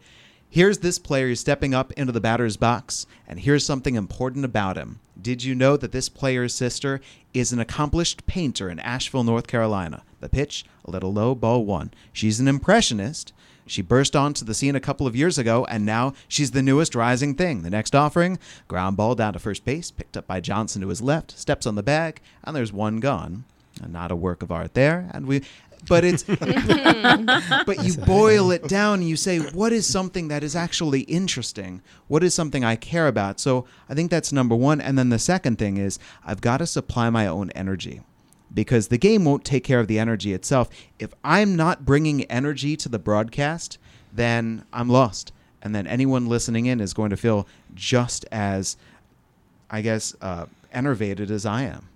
[0.55, 4.77] Here's this player who's stepping up into the batter's box, and here's something important about
[4.77, 5.01] him.
[5.21, 7.01] Did you know that this player's sister
[7.33, 10.05] is an accomplished painter in Asheville, North Carolina?
[10.21, 11.93] The pitch, a little low, ball one.
[12.12, 13.33] She's an impressionist.
[13.67, 16.95] She burst onto the scene a couple of years ago, and now she's the newest
[16.95, 17.62] rising thing.
[17.62, 18.38] The next offering,
[18.69, 21.75] ground ball down to first base, picked up by Johnson to his left, steps on
[21.75, 23.45] the bag, and there's one gone.
[23.85, 25.43] Not a work of art there, and we.
[25.88, 26.23] But it's
[27.66, 31.83] but you boil it down and you say what is something that is actually interesting?
[32.09, 33.40] What is something i care about?
[33.40, 36.66] So i think that's number one and then the second thing is i've got to
[36.66, 38.01] supply my own energy
[38.53, 40.68] because the game won't take care of the energy itself.
[40.99, 43.79] If i'm not bringing energy to the broadcast
[44.12, 48.77] then i'm lost and then anyone listening in is going to feel just as
[49.70, 51.88] i guess uh, enervated as i am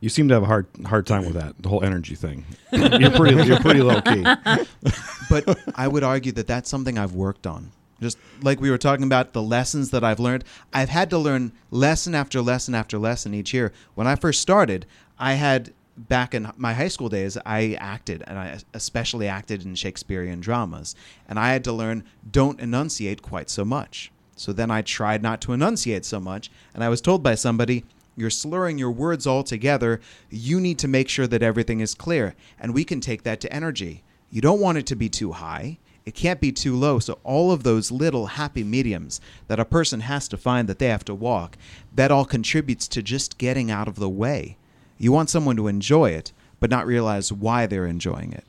[0.00, 2.44] You seem to have a hard hard time with that, the whole energy thing.
[2.72, 4.22] you're pretty you're pretty low key.
[5.30, 7.72] but I would argue that that's something I've worked on.
[8.00, 11.50] Just like we were talking about the lessons that I've learned, I've had to learn
[11.72, 13.72] lesson after lesson after lesson each year.
[13.96, 14.86] When I first started,
[15.18, 19.74] I had back in my high school days, I acted and I especially acted in
[19.74, 20.94] Shakespearean dramas,
[21.28, 24.12] and I had to learn don't enunciate quite so much.
[24.36, 27.84] So then I tried not to enunciate so much, and I was told by somebody,
[28.18, 30.00] you're slurring your words all together.
[30.28, 32.34] You need to make sure that everything is clear.
[32.58, 34.02] And we can take that to energy.
[34.30, 35.78] You don't want it to be too high.
[36.04, 36.98] It can't be too low.
[36.98, 40.88] So, all of those little happy mediums that a person has to find that they
[40.88, 41.58] have to walk,
[41.94, 44.56] that all contributes to just getting out of the way.
[44.96, 48.44] You want someone to enjoy it, but not realize why they're enjoying it.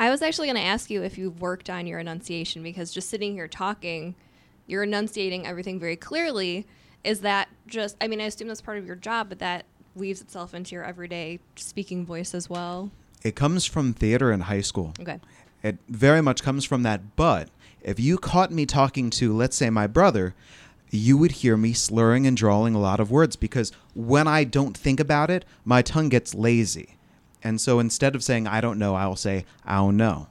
[0.00, 3.08] I was actually going to ask you if you've worked on your enunciation because just
[3.08, 4.14] sitting here talking,
[4.66, 6.66] you're enunciating everything very clearly.
[7.04, 10.20] Is that just, I mean, I assume that's part of your job, but that weaves
[10.20, 12.90] itself into your everyday speaking voice as well?
[13.22, 14.94] It comes from theater in high school.
[15.00, 15.20] Okay.
[15.62, 17.16] It very much comes from that.
[17.16, 17.48] But
[17.82, 20.34] if you caught me talking to, let's say, my brother,
[20.90, 24.76] you would hear me slurring and drawling a lot of words because when I don't
[24.76, 26.96] think about it, my tongue gets lazy.
[27.42, 30.28] And so instead of saying, I don't know, I will say, I don't know.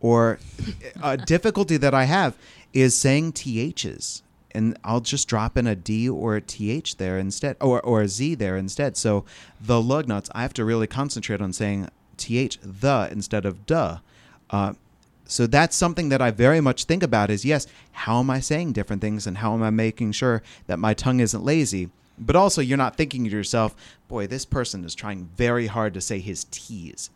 [0.00, 0.38] Or
[1.02, 2.36] a difficulty that I have
[2.72, 4.22] is saying THs.
[4.52, 8.08] And I'll just drop in a D or a TH there instead, or, or a
[8.08, 8.96] Z there instead.
[8.96, 9.24] So
[9.60, 13.98] the lug nuts, I have to really concentrate on saying TH, the, instead of duh.
[14.50, 14.74] Uh,
[15.24, 18.72] so that's something that I very much think about is yes, how am I saying
[18.72, 21.90] different things and how am I making sure that my tongue isn't lazy?
[22.18, 23.74] But also, you're not thinking to yourself,
[24.06, 27.08] boy, this person is trying very hard to say his T's,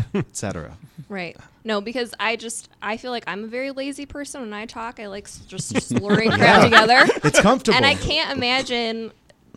[0.14, 0.76] etc.
[1.08, 1.36] Right.
[1.64, 5.00] No, because I just I feel like I'm a very lazy person when I talk.
[5.00, 7.00] I like s- just slurring crap together.
[7.24, 7.76] It's comfortable.
[7.76, 9.12] And I can't imagine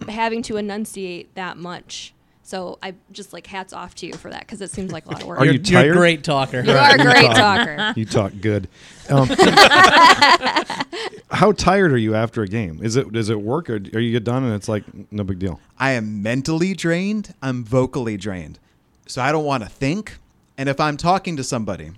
[0.09, 2.13] having to enunciate that much.
[2.43, 5.09] So I just like hats off to you for that because it seems like a
[5.09, 5.39] lot of work.
[5.39, 5.91] Are you you're, you're tired?
[5.91, 6.61] a great talker.
[6.61, 7.65] You are a great talk.
[7.65, 7.93] talker.
[7.95, 8.67] You talk good.
[9.09, 9.27] Um,
[11.31, 12.81] how tired are you after a game?
[12.83, 15.39] Is it does it work or are you get done and it's like no big
[15.39, 15.59] deal?
[15.79, 17.33] I am mentally drained.
[17.41, 18.59] I'm vocally drained.
[19.07, 20.17] So I don't want to think.
[20.57, 21.91] And if I'm talking to somebody,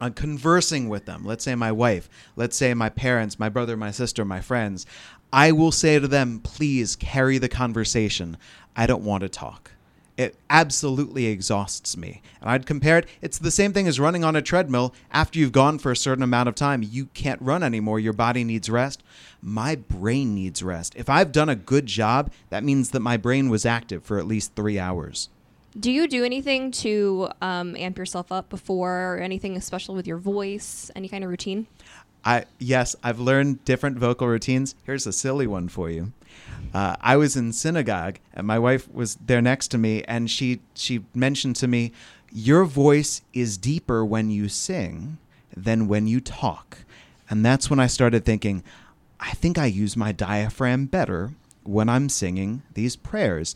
[0.00, 3.90] I'm conversing with them, let's say my wife, let's say my parents, my brother, my
[3.90, 4.86] sister, my friends,
[5.32, 8.36] I will say to them, please carry the conversation.
[8.76, 9.72] I don't want to talk.
[10.16, 12.22] It absolutely exhausts me.
[12.40, 14.94] And I'd compare it, it's the same thing as running on a treadmill.
[15.10, 17.98] After you've gone for a certain amount of time, you can't run anymore.
[17.98, 19.02] Your body needs rest.
[19.42, 20.94] My brain needs rest.
[20.96, 24.26] If I've done a good job, that means that my brain was active for at
[24.26, 25.30] least three hours.
[25.78, 30.18] Do you do anything to um, amp yourself up before or anything special with your
[30.18, 30.90] voice?
[30.94, 31.66] Any kind of routine?
[32.24, 34.74] I yes, I've learned different vocal routines.
[34.84, 36.12] Here's a silly one for you.
[36.72, 40.60] Uh, I was in synagogue, and my wife was there next to me, and she
[40.74, 41.92] she mentioned to me,
[42.32, 45.18] "Your voice is deeper when you sing
[45.54, 46.78] than when you talk,"
[47.28, 48.62] and that's when I started thinking,
[49.20, 51.32] I think I use my diaphragm better
[51.62, 53.54] when I'm singing these prayers.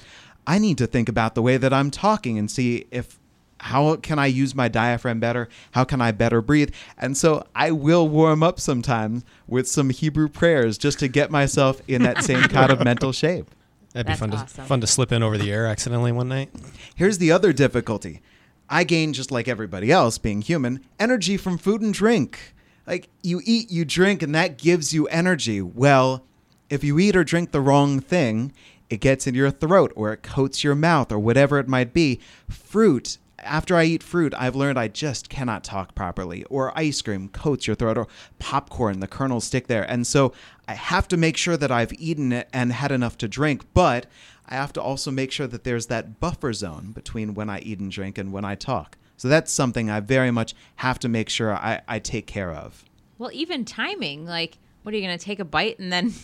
[0.49, 3.21] I need to think about the way that I'm talking and see if
[3.61, 5.49] how can I use my diaphragm better?
[5.73, 6.73] How can I better breathe?
[6.97, 11.83] And so I will warm up sometimes with some Hebrew prayers just to get myself
[11.87, 13.51] in that same kind of mental shape.
[13.93, 14.47] That'd be That's fun awesome.
[14.47, 16.51] to fun to slip in over the air accidentally one night.
[16.95, 18.23] Here's the other difficulty.
[18.71, 22.55] I gain just like everybody else being human, energy from food and drink.
[22.87, 25.61] Like you eat, you drink and that gives you energy.
[25.61, 26.25] Well,
[26.71, 28.53] if you eat or drink the wrong thing,
[28.91, 32.21] it gets in your throat or it coats your mouth or whatever it might be.
[32.49, 36.45] Fruit after I eat fruit, I've learned I just cannot talk properly.
[36.45, 39.89] Or ice cream coats your throat, or popcorn, the kernels stick there.
[39.89, 40.33] And so
[40.67, 44.07] I have to make sure that I've eaten it and had enough to drink, but
[44.47, 47.81] I have to also make sure that there's that buffer zone between when I eat
[47.81, 48.97] and drink and when I talk.
[49.17, 52.85] So that's something I very much have to make sure I, I take care of.
[53.19, 56.15] Well, even timing, like, what are you going to take a bite and then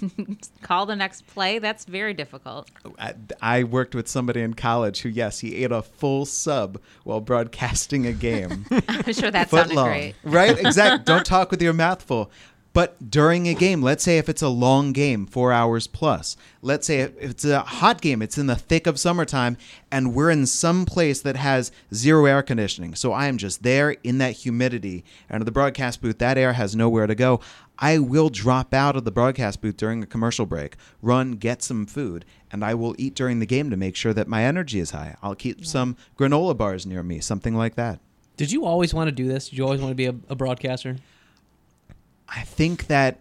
[0.63, 1.59] call the next play?
[1.59, 2.71] That's very difficult.
[2.99, 7.21] I, I worked with somebody in college who, yes, he ate a full sub while
[7.21, 8.65] broadcasting a game.
[8.89, 9.89] I'm sure that foot sounded long.
[9.89, 10.15] great.
[10.25, 10.59] Right?
[10.65, 11.05] Exactly.
[11.05, 12.31] Don't talk with your mouth full.
[12.75, 16.89] But during a game, let's say if it's a long game, four hours plus, let's
[16.89, 19.57] say if it's a hot game, it's in the thick of summertime,
[19.93, 22.97] and we're in some place that has zero air conditioning.
[22.97, 25.05] So I am just there in that humidity.
[25.31, 27.39] And the broadcast booth, that air has nowhere to go.
[27.85, 31.85] I will drop out of the broadcast booth during a commercial break, run, get some
[31.85, 34.93] food, and I will eat during the game to make sure that my energy is
[34.93, 35.17] high.
[35.23, 38.01] I'll keep some granola bars near me, something like that.
[38.39, 39.51] Did you always want to do this?
[39.51, 40.97] Did you always want to be a, a broadcaster?
[42.27, 43.19] I think that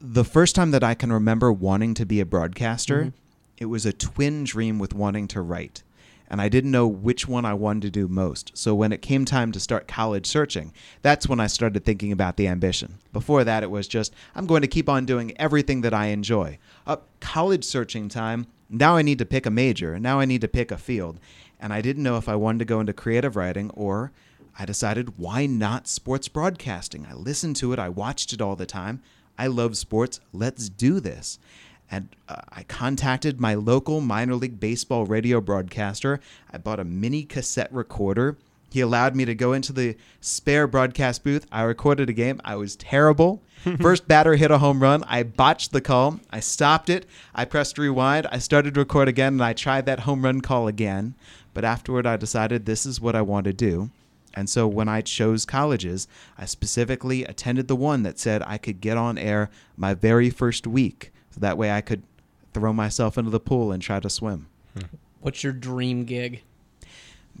[0.00, 3.16] the first time that I can remember wanting to be a broadcaster, mm-hmm.
[3.56, 5.82] it was a twin dream with wanting to write.
[6.30, 8.52] And I didn't know which one I wanted to do most.
[8.54, 12.36] So when it came time to start college searching, that's when I started thinking about
[12.36, 12.98] the ambition.
[13.12, 16.58] Before that, it was just, I'm going to keep on doing everything that I enjoy.
[16.86, 19.98] Up college searching time, now I need to pick a major.
[19.98, 21.18] Now I need to pick a field.
[21.58, 24.12] And I didn't know if I wanted to go into creative writing or
[24.58, 27.06] I decided why not sports broadcasting?
[27.08, 29.02] I listened to it, I watched it all the time.
[29.38, 30.18] I love sports.
[30.32, 31.38] Let's do this.
[31.90, 36.20] And uh, I contacted my local minor league baseball radio broadcaster.
[36.52, 38.36] I bought a mini cassette recorder.
[38.70, 41.46] He allowed me to go into the spare broadcast booth.
[41.50, 42.40] I recorded a game.
[42.44, 43.42] I was terrible.
[43.80, 45.02] First batter hit a home run.
[45.04, 46.20] I botched the call.
[46.30, 47.06] I stopped it.
[47.34, 48.26] I pressed rewind.
[48.30, 51.14] I started to record again, and I tried that home run call again.
[51.54, 53.90] But afterward, I decided this is what I want to do.
[54.34, 58.80] And so when I chose colleges, I specifically attended the one that said I could
[58.80, 61.10] get on air my very first week.
[61.30, 62.02] So that way I could
[62.54, 64.46] throw myself into the pool and try to swim.
[64.74, 64.86] Hmm.
[65.20, 66.42] What's your dream gig?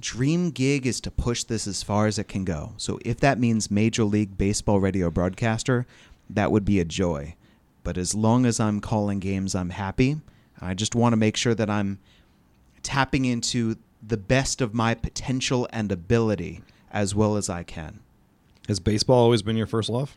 [0.00, 2.72] dream gig is to push this as far as it can go.
[2.76, 5.86] So if that means Major League Baseball radio broadcaster,
[6.30, 7.34] that would be a joy.
[7.84, 10.20] But as long as I'm calling games, I'm happy.
[10.60, 11.98] I just want to make sure that I'm
[12.82, 18.00] tapping into the best of my potential and ability as well as I can.
[18.68, 20.14] Has baseball always been your first love?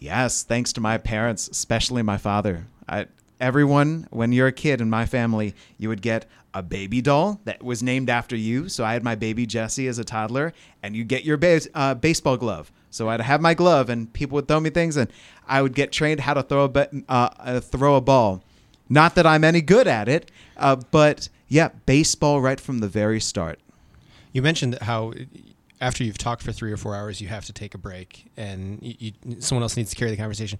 [0.00, 2.64] Yes, thanks to my parents, especially my father.
[2.88, 3.06] I,
[3.38, 7.62] everyone, when you're a kid in my family, you would get a baby doll that
[7.62, 8.70] was named after you.
[8.70, 11.38] So I had my baby Jesse as a toddler, and you get your
[11.74, 12.72] uh, baseball glove.
[12.90, 15.12] So I'd have my glove, and people would throw me things, and
[15.46, 18.42] I would get trained how to throw a uh, uh, throw a ball.
[18.88, 23.20] Not that I'm any good at it, uh, but yeah, baseball right from the very
[23.20, 23.58] start.
[24.32, 25.12] You mentioned how
[25.80, 28.78] after you've talked for three or four hours, you have to take a break, and
[28.82, 30.58] you, you, someone else needs to carry the conversation.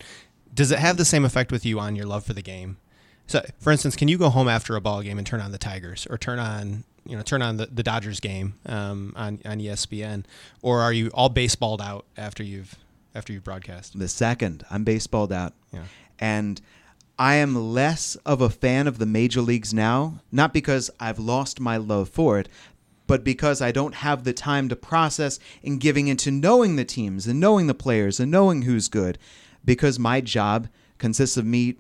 [0.52, 2.78] Does it have the same effect with you on your love for the game?
[3.26, 5.59] So, for instance, can you go home after a ball game and turn on the
[5.59, 9.59] Tigers, or turn on you know turn on the, the Dodgers game um, on on
[9.59, 10.24] ESPN,
[10.62, 12.76] or are you all baseballed out after you've
[13.14, 13.98] after you've broadcast?
[13.98, 15.52] The second, I'm baseballed out.
[15.72, 15.85] Yeah.
[16.18, 16.61] And
[17.20, 21.61] I am less of a fan of the major leagues now, not because I've lost
[21.61, 22.48] my love for it,
[23.11, 27.27] but because I don't have the time to process and giving into knowing the teams
[27.27, 29.18] and knowing the players and knowing who's good.
[29.64, 30.68] Because my job
[30.99, 31.75] consists of me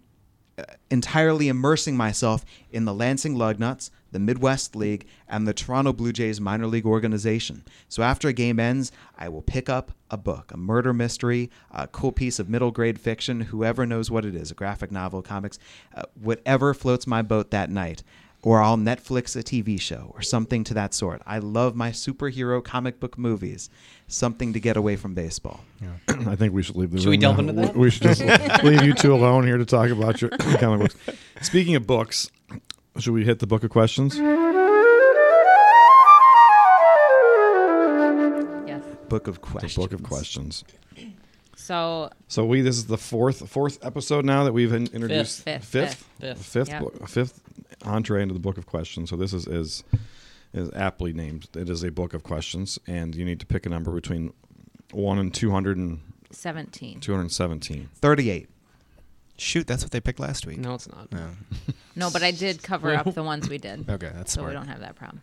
[0.58, 6.12] uh, entirely immersing myself in the Lansing Lugnuts, the Midwest League, and the Toronto Blue
[6.12, 7.64] Jays minor league organization.
[7.88, 11.86] So after a game ends, I will pick up a book, a murder mystery, a
[11.86, 15.60] cool piece of middle grade fiction, whoever knows what it is, a graphic novel, comics,
[15.94, 18.02] uh, whatever floats my boat that night.
[18.42, 21.20] Or I'll Netflix a TV show or something to that sort.
[21.26, 23.68] I love my superhero comic book movies.
[24.08, 25.60] Something to get away from baseball.
[26.08, 27.10] I think we should leave the Should room.
[27.10, 27.40] we delve now.
[27.50, 27.76] into that?
[27.76, 28.22] We should just
[28.64, 30.96] leave you two alone here to talk about your comic books.
[31.42, 32.30] Speaking of books,
[32.98, 34.16] should we hit the book of questions?
[38.66, 38.82] Yes.
[39.08, 39.76] Book of The questions.
[39.76, 40.64] book of questions.
[41.56, 45.64] So So we this is the fourth fourth episode now that we've in, introduced Fifth.
[45.66, 46.38] fifth Fifth.
[46.38, 46.80] The fifth Yep.
[46.82, 47.40] book, fifth
[47.84, 49.10] entree into the book of questions.
[49.10, 49.84] So this is is
[50.52, 51.48] is aptly named.
[51.54, 54.32] It is a book of questions, and you need to pick a number between
[54.92, 56.00] one and 200 and
[56.32, 57.00] 17.
[57.00, 57.88] 217.
[57.94, 58.48] 38.
[59.36, 60.58] Shoot, that's what they picked last week.
[60.58, 61.08] No, it's not.
[61.12, 61.30] Yeah.
[61.96, 63.84] No, but I did cover up the ones we did.
[63.90, 64.50] Okay, that's so smart.
[64.52, 65.22] we don't have that problem.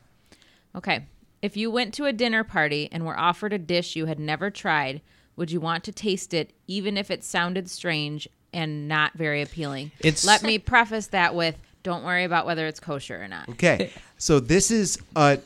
[0.75, 1.05] Okay.
[1.41, 4.51] If you went to a dinner party and were offered a dish you had never
[4.51, 5.01] tried,
[5.37, 9.91] would you want to taste it even if it sounded strange and not very appealing?
[9.99, 11.55] It's- Let me preface that with
[11.87, 13.47] don't worry about whether it's kosher or not.
[13.49, 13.91] Okay.
[14.19, 15.37] So this is a,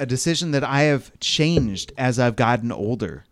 [0.00, 3.24] a decision that I have changed as I've gotten older.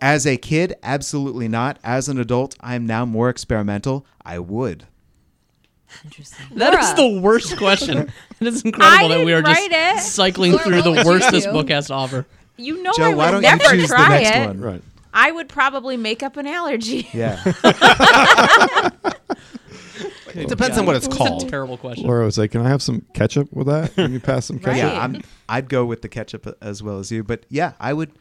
[0.00, 1.76] As a kid, absolutely not.
[1.82, 4.06] As an adult, I am now more experimental.
[4.24, 4.86] I would.
[6.04, 6.46] Interesting.
[6.56, 7.14] That is Laura.
[7.14, 8.12] the worst question.
[8.40, 9.98] it is incredible I that we are just it.
[9.98, 12.24] cycling Laura, through the worst this book has to offer.
[12.56, 14.46] You know Joe, I why would don't never you choose try the next it.
[14.46, 14.60] one?
[14.60, 14.82] Right.
[15.12, 17.08] I would probably make up an allergy.
[17.12, 17.42] Yeah.
[20.34, 21.48] It depends on what it's It's a called.
[21.48, 22.06] terrible question.
[22.06, 23.94] Laura was like, "Can I have some ketchup with that?
[23.94, 24.92] Can you pass some ketchup?" Right.
[24.94, 27.22] yeah, I'm, I'd go with the ketchup as well as you.
[27.24, 28.12] But yeah, I would.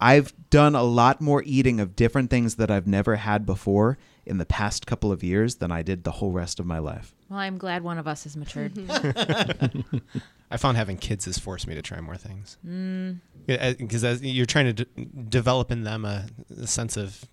[0.00, 4.38] I've done a lot more eating of different things that I've never had before in
[4.38, 7.14] the past couple of years than I did the whole rest of my life.
[7.28, 8.72] Well, I'm glad one of us has matured.
[10.50, 12.56] I found having kids has forced me to try more things.
[12.66, 13.20] Mm.
[13.46, 16.26] Because you're trying to d- develop in them a,
[16.60, 17.24] a sense of,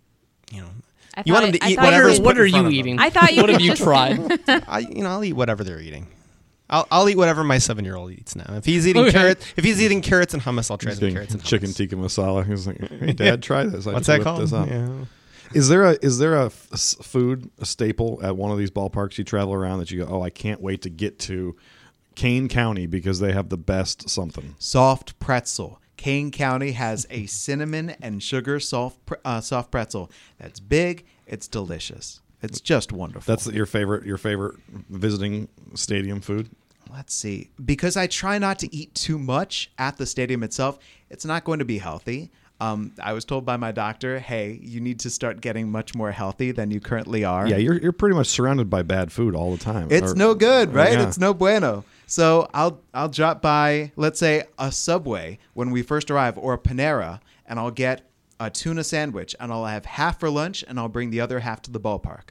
[0.52, 0.70] you know,
[1.18, 2.48] I You want them to I eat thought What are, whatever's were- what put in
[2.48, 3.00] are front you eating?
[3.00, 4.40] I thought you What were- have you tried?
[4.68, 6.08] I, you know, I'll eat whatever they're eating.
[6.72, 8.46] I'll, I'll eat whatever my seven year old eats now.
[8.56, 9.12] If he's eating Okay.
[9.12, 11.78] carrots, if he's eating carrots and hummus, I'll try He's the carrots and chicken hummus.
[11.78, 12.46] tikka masala.
[12.46, 14.42] He's like, "Hey, Dad, try this." I What's that called?
[14.42, 14.68] this up.
[14.70, 14.88] Yeah.
[15.56, 18.70] Is there a is there a f- s- food a staple at one of these
[18.70, 21.56] ballparks you travel around that you go, "Oh, I can't wait to get to
[22.14, 25.82] Kane County because they have the best something." Soft pretzel.
[26.00, 30.10] Kane County has a cinnamon and sugar soft uh, soft pretzel
[30.40, 31.06] that's big.
[31.28, 32.22] It's delicious.
[32.42, 33.36] It's just wonderful.
[33.36, 34.56] That's your favorite your favorite
[34.90, 36.52] visiting stadium food.
[36.90, 37.50] Let's see.
[37.64, 41.60] Because I try not to eat too much at the stadium itself, it's not going
[41.60, 42.32] to be healthy.
[42.62, 46.12] Um, I was told by my doctor, hey, you need to start getting much more
[46.14, 47.46] healthy than you currently are.
[47.46, 49.90] Yeah, you're you're pretty much surrounded by bad food all the time.
[49.92, 50.94] It's Or- no good, right?
[50.94, 51.08] Yeah.
[51.10, 51.84] It's no bueno.
[52.10, 56.58] So I'll I'll drop by, let's say, a Subway when we first arrive, or a
[56.58, 60.90] Panera, and I'll get a tuna sandwich, and I'll have half for lunch, and I'll
[60.90, 62.30] bring the other half to the ballpark.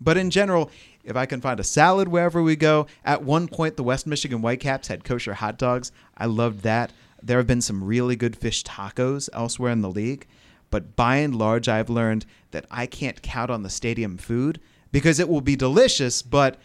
[0.00, 0.72] But in general,
[1.04, 4.40] if I can find a salad wherever we go, at one point the West Michigan
[4.40, 5.92] Whitecaps had kosher hot dogs.
[6.18, 6.92] I loved that.
[7.22, 10.26] There have been some really good fish tacos elsewhere in the league,
[10.68, 14.58] but by and large, I've learned that I can't count on the stadium food
[14.90, 16.58] because it will be delicious, but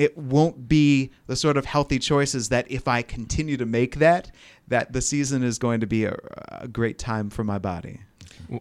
[0.00, 4.30] it won't be the sort of healthy choices that if I continue to make that,
[4.68, 6.16] that the season is going to be a,
[6.48, 8.00] a great time for my body.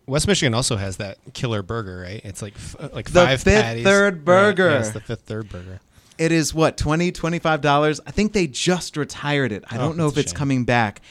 [0.05, 2.21] West Michigan also has that killer burger, right?
[2.25, 3.83] It's like f- uh, like The five fifth patties.
[3.85, 4.69] third Right, burger.
[4.71, 5.79] yeah, it's the fifth third burger.
[6.17, 8.01] It is what 20 25 dollars.
[8.05, 9.63] I think they just retired it.
[9.71, 10.37] I Oh, don't know if it's shame.
[10.37, 11.01] coming back.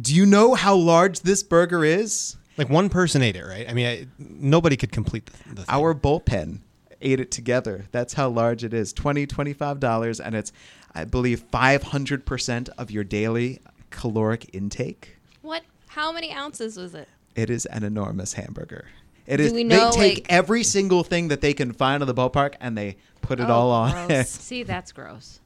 [0.00, 2.36] Do you know how large this burger is?
[2.56, 3.68] Like one person ate it, right?
[3.68, 5.64] I mean, I, nobody could complete the, the.
[5.68, 6.60] Our bullpen
[7.04, 7.86] ate it together.
[7.92, 8.92] That's how large it is.
[8.92, 10.52] 20 25 dollars and it's
[10.94, 15.16] I believe 500% of your daily caloric intake.
[15.42, 15.62] What?
[15.88, 17.08] How many ounces was it?
[17.36, 18.86] It is an enormous hamburger.
[19.26, 19.52] It Do is.
[19.52, 22.54] we know, they take like- every single thing that they can find in the ballpark
[22.60, 24.06] and they put it Oh, all on.
[24.08, 24.28] gross.
[24.28, 25.40] See, that's gross.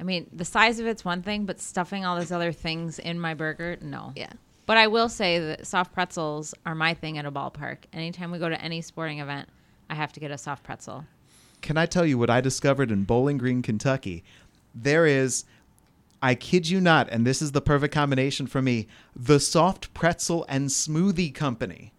[0.00, 3.18] I mean, the size of it's one thing, but stuffing all those other things in
[3.20, 4.12] my burger, no.
[4.16, 4.32] Yeah.
[4.66, 7.78] But I will say that soft pretzels are my thing at a ballpark.
[7.92, 9.48] Anytime we go to any sporting event,
[9.92, 11.04] I have to get a soft pretzel.
[11.60, 14.24] Can I tell you what I discovered in Bowling Green, Kentucky?
[14.74, 15.44] There is,
[16.22, 20.46] I kid you not, and this is the perfect combination for me, the Soft Pretzel
[20.48, 21.92] and Smoothie Company.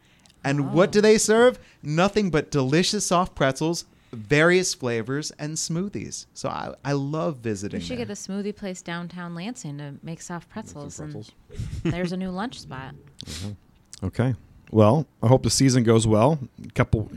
[0.44, 1.60] And what do they serve?
[1.84, 6.26] Nothing but delicious soft pretzels, various flavors, and smoothies.
[6.34, 7.80] So I, I love visiting.
[7.80, 8.08] We should there.
[8.08, 10.98] get a smoothie place downtown Lansing to make soft pretzels.
[10.98, 11.32] pretzels.
[11.84, 12.96] And there's a new lunch spot.
[14.04, 14.36] Okay.
[14.74, 16.40] Well, I hope the season goes well.
[16.74, 17.10] Couple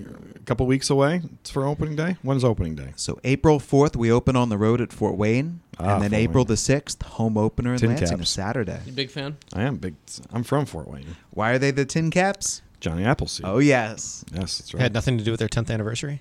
[0.45, 2.17] couple weeks away for opening day.
[2.23, 2.93] When's opening day?
[2.97, 5.61] So April 4th, we open on the road at Fort Wayne.
[5.81, 6.49] Ah, and then Fort April Wayne.
[6.49, 8.31] the 6th, home opener in Tin Lansing, Caps.
[8.31, 8.81] Saturday.
[8.85, 9.39] You big fan?
[9.55, 9.95] I am big.
[10.31, 11.17] I'm from Fort Wayne.
[11.31, 12.61] Why are they the tin caps?
[12.79, 13.47] Johnny Appleseed.
[13.47, 14.23] Oh, yes.
[14.35, 14.83] yes, that's It right.
[14.83, 16.21] had nothing to do with their 10th anniversary.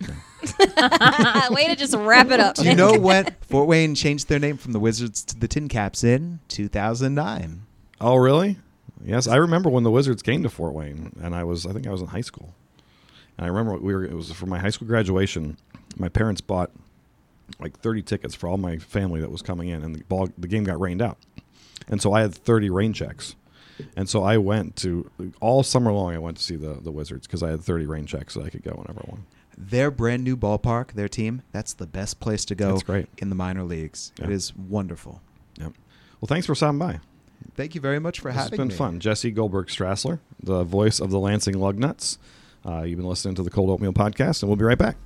[1.50, 2.56] Way to just wrap it up.
[2.56, 5.68] Do you know when Fort Wayne changed their name from the Wizards to the Tin
[5.68, 7.62] Caps in 2009?
[8.00, 8.58] Oh, really?
[9.04, 11.86] Yes, I remember when the Wizards came to Fort Wayne, and I was I think
[11.86, 12.54] I was in high school,
[13.36, 15.56] and I remember we were it was for my high school graduation.
[15.96, 16.70] My parents bought
[17.60, 20.48] like 30 tickets for all my family that was coming in, and the ball the
[20.48, 21.18] game got rained out,
[21.88, 23.34] and so I had 30 rain checks,
[23.96, 26.14] and so I went to all summer long.
[26.14, 28.50] I went to see the the Wizards because I had 30 rain checks that I
[28.50, 29.24] could go whenever I wanted.
[29.58, 33.08] Their brand new ballpark, their team, that's the best place to go That's great.
[33.18, 34.10] in the minor leagues.
[34.18, 34.34] It Yeah.
[34.34, 35.20] is wonderful.
[35.60, 35.74] Yep.
[36.20, 37.00] Well, thanks for stopping by.
[37.54, 38.74] Thank you very much for This been me.
[38.74, 39.00] fun.
[39.00, 42.18] Jesse Goldberg Strassler, the voice of the Lansing Lugnuts.
[42.64, 44.96] Uh, you've been listening to the Cold Oatmeal Podcast, and we'll be right back.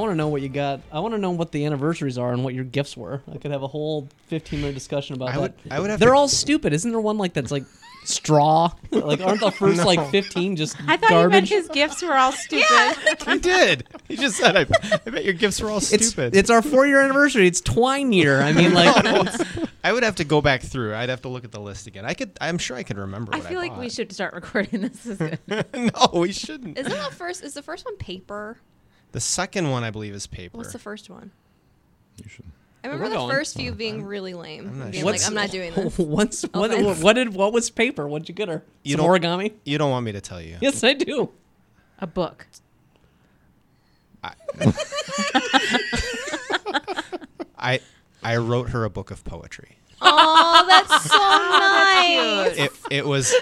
[0.00, 0.80] Want to know what you got.
[0.90, 3.22] I want to know what the anniversaries are and what your gifts were.
[3.32, 5.40] I could have a whole 15 minute discussion about I that.
[5.40, 6.72] would- I would have They're to- all stupid.
[6.72, 7.64] Isn't there one like that's like
[8.04, 8.72] straw?
[8.90, 12.32] like aren't the first like 15 just I thought you meant his gifts were all
[12.46, 12.64] stupid.
[12.70, 12.94] yeah.
[13.34, 13.86] he did.
[14.08, 14.66] He just said, I,
[15.06, 16.34] I bet your gifts were all stupid.
[16.34, 17.46] it's our four year anniversary.
[17.46, 18.40] It's twine year.
[18.40, 18.88] I mean, like
[19.84, 20.94] I would have to go back through.
[20.94, 22.04] I'd have to look at the list again.
[22.04, 22.30] I could.
[22.40, 23.34] I'm sure I could remember.
[23.34, 25.06] I What feel like we should start recording this.
[25.06, 26.76] Is no, we shouldn't.
[26.78, 27.42] Isn't the first?
[27.44, 28.58] Is the first one paper?
[29.12, 30.56] The second one, I believe, is paper.
[30.56, 31.32] What's the first one?
[32.16, 32.44] You should.
[32.82, 33.30] I remember We're the going.
[33.30, 34.66] first few oh, being really lame.
[34.68, 35.12] I'm not being sure.
[35.12, 35.98] like, I'm not doing this.
[35.98, 37.02] what's what, Offense.
[37.02, 38.08] what did what was paper?
[38.08, 38.62] What'd you get her?
[38.84, 39.52] You Some don't- origami?
[39.64, 40.56] you don't want me to tell you.
[40.60, 41.30] Yes, I do.
[41.98, 42.46] A book.
[47.58, 47.80] I
[48.22, 49.76] I wrote her a book of poetry.
[50.00, 52.58] Oh, that's so nice.
[52.58, 53.34] It it was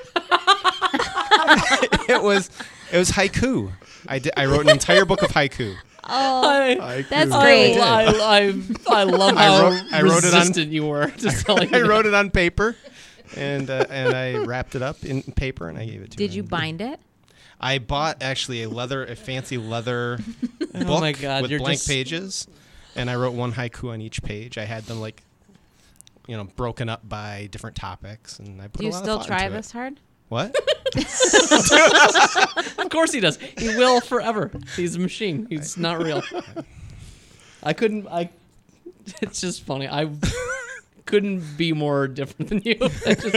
[2.08, 2.50] it was
[2.92, 3.72] it was haiku.
[4.08, 5.76] I did, I wrote an entire book of haiku.
[6.10, 6.48] Oh,
[6.80, 7.78] I, that's I, great.
[7.78, 11.30] I, I, I love I how wrote- I wrote it on- resistant you were to
[11.44, 12.76] telling I me wrote it on paper,
[13.36, 16.16] and uh, and I wrapped it up in paper and I gave it to her.
[16.16, 16.98] Did you bind it?
[17.60, 20.18] I bought actually a leather, a fancy leather
[20.58, 22.48] book Oh my God, with you're blank just- pages,
[22.96, 24.56] and I wrote one haiku on each page.
[24.56, 25.22] I had them like,
[26.26, 29.14] you know, broken up by different topics, and I put Do you a lot still
[29.16, 29.72] of thought try this It.
[29.72, 30.00] hard?
[30.30, 30.56] What?
[32.78, 33.38] Of course he does.
[33.58, 34.50] He will forever.
[34.76, 35.46] He's a machine.
[35.50, 36.22] He's not real.
[37.62, 38.06] I couldn't.
[38.08, 38.30] I.
[39.22, 39.88] It's just funny.
[39.88, 40.10] I
[41.06, 42.76] couldn't be more different than you.
[43.06, 43.36] I, just,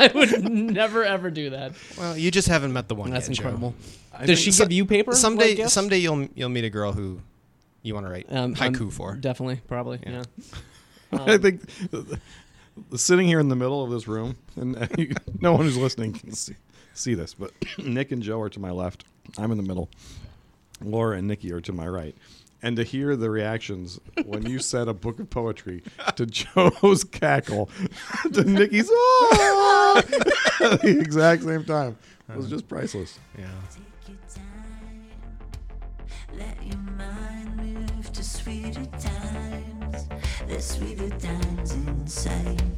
[0.00, 1.72] I would never ever do that.
[1.98, 3.10] Well, you just haven't met the one.
[3.10, 3.42] That's yet, Joe.
[3.42, 3.74] incredible.
[4.14, 5.12] I Does think she so- give you paper?
[5.12, 7.20] Someday, like someday you'll you'll meet a girl who
[7.82, 9.16] you want to write Um, haiku I'm for.
[9.16, 10.00] Definitely, probably.
[10.02, 10.22] Yeah.
[11.12, 11.60] I Um, think
[12.94, 16.32] sitting here in the middle of this room, and you, no one who's listening can
[16.32, 16.54] see,
[16.94, 19.04] see this, but Nick and Joe are to my left.
[19.38, 19.88] I'm in the middle.
[20.82, 22.14] Laura and Nikki are to my right.
[22.62, 25.82] and to hear the reactions when you said a book of poetry
[26.16, 27.70] to Joe's cackle
[28.32, 30.72] to Nikki's oh ah!
[30.72, 31.96] at the exact same time
[32.28, 33.18] it was just priceless.
[33.38, 33.46] Yeah.
[33.70, 35.06] Take your time.
[36.36, 40.08] Let your mind move to sweeter times.
[40.48, 41.72] There's sweeter times
[42.06, 42.75] inside.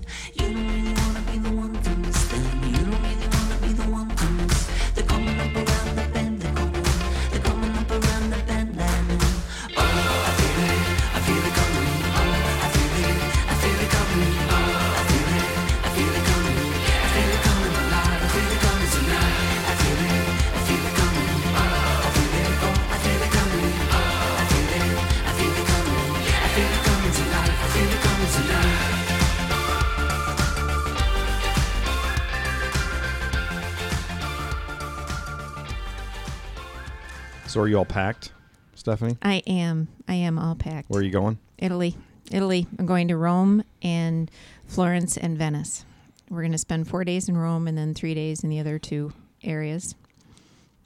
[37.48, 38.32] So are you all packed,
[38.74, 39.16] Stephanie?
[39.22, 39.88] I am.
[40.06, 40.90] I am all packed.
[40.90, 41.38] Where are you going?
[41.56, 41.96] Italy.
[42.30, 42.66] Italy.
[42.78, 44.30] I'm going to Rome and
[44.66, 45.86] Florence and Venice.
[46.28, 48.78] We're going to spend four days in Rome and then three days in the other
[48.78, 49.94] two areas.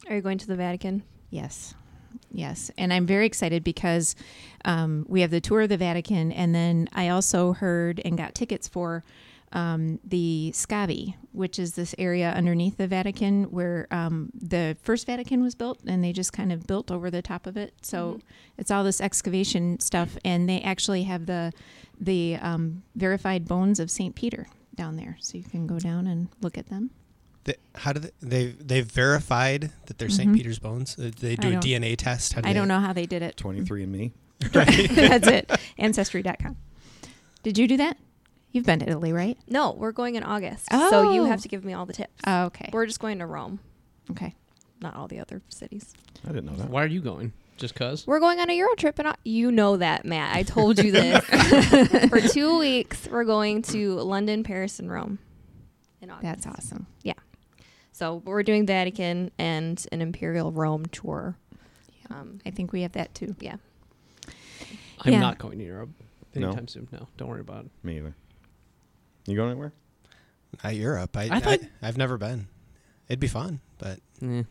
[0.08, 1.02] Are you going to the Vatican?
[1.30, 1.74] Yes.
[2.30, 2.70] Yes.
[2.78, 4.14] And I'm very excited because
[4.64, 8.36] um, we have the tour of the Vatican, and then I also heard and got
[8.36, 9.02] tickets for
[9.52, 15.42] um, the Scavi, which is this area underneath the Vatican where um, the first Vatican
[15.42, 17.74] was built, and they just kind of built over the top of it.
[17.82, 18.20] So
[18.58, 21.52] it's all this excavation stuff, and they actually have the
[22.00, 26.28] the um, verified bones of Saint Peter down there, so you can go down and
[26.40, 26.90] look at them.
[27.44, 30.30] They, how do they, they they've verified that they're St.
[30.30, 30.36] Mhm.
[30.36, 30.96] Peter's bones?
[30.98, 32.32] Uh, They do I a don't- DNA test.
[32.34, 33.36] How do I they- don't know how they did it.
[33.36, 34.12] 23 and me.
[34.52, 35.50] That's it.
[35.78, 36.56] Ancestry.com.
[37.42, 37.96] Did you do that?
[38.52, 39.38] You've been to Italy, right?
[39.48, 40.68] No, we're going in August.
[40.70, 40.90] Oh.
[40.90, 41.26] So you Oh.
[41.26, 42.12] have to give me all the tips.
[42.26, 42.68] Oh, okay.
[42.72, 43.60] We're just going to Rome,
[44.10, 44.34] Okay.
[44.80, 45.94] not all the other cities.
[46.24, 46.68] I didn't know that.
[46.70, 47.32] Why are you going?
[47.56, 48.06] Just cause?
[48.06, 50.34] We're going on a Euro trip, and I- you know that, Matt.
[50.36, 51.24] I told you this.
[52.10, 55.18] For two weeks, we're going to London, Paris, and Rome.
[56.00, 56.22] In August.
[56.24, 56.86] That's awesome.
[57.04, 57.12] Yeah.
[57.92, 61.36] So we're doing Vatican and an Imperial Rome tour.
[62.10, 63.36] Um, I think we have that too.
[63.40, 63.56] yeah.
[65.00, 65.20] I'm Yeah.
[65.20, 65.90] not going to Europe
[66.34, 66.48] No?
[66.48, 66.88] anytime soon.
[66.90, 67.70] No, don't worry about it.
[67.84, 68.14] Me either.
[69.26, 69.72] You going anywhere?
[70.62, 71.16] Not Europe.
[71.16, 72.48] I, I I thought- I've never been.
[73.08, 74.42] It'd be fun, but Eh.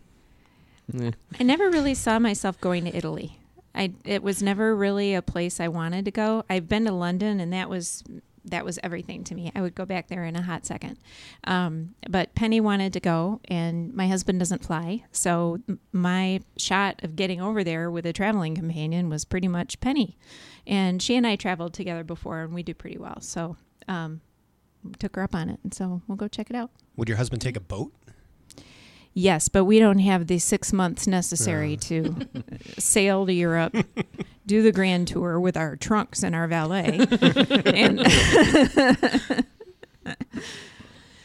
[0.99, 1.11] Eh.
[1.39, 3.39] I never really saw myself going to Italy.
[3.73, 6.43] I it was never really a place I wanted to go.
[6.49, 8.03] I've been to London, and that was
[8.43, 9.51] that was everything to me.
[9.55, 10.97] I would go back there in a hot second.
[11.43, 15.59] Um, but Penny wanted to go, and my husband doesn't fly, so
[15.93, 20.17] my shot of getting over there with a traveling companion was pretty much Penny,
[20.65, 23.21] and she and I traveled together before, and we do pretty well.
[23.21, 23.55] So
[23.87, 24.21] um,
[24.99, 26.71] took her up on it, and so we'll go check it out.
[26.95, 27.91] would your husband take a boat?
[29.13, 32.15] Yes, but we don't have the six months necessary to
[32.77, 33.75] sail to Europe,
[34.45, 36.97] do the grand tour with our trunks and our valet.
[37.65, 37.99] and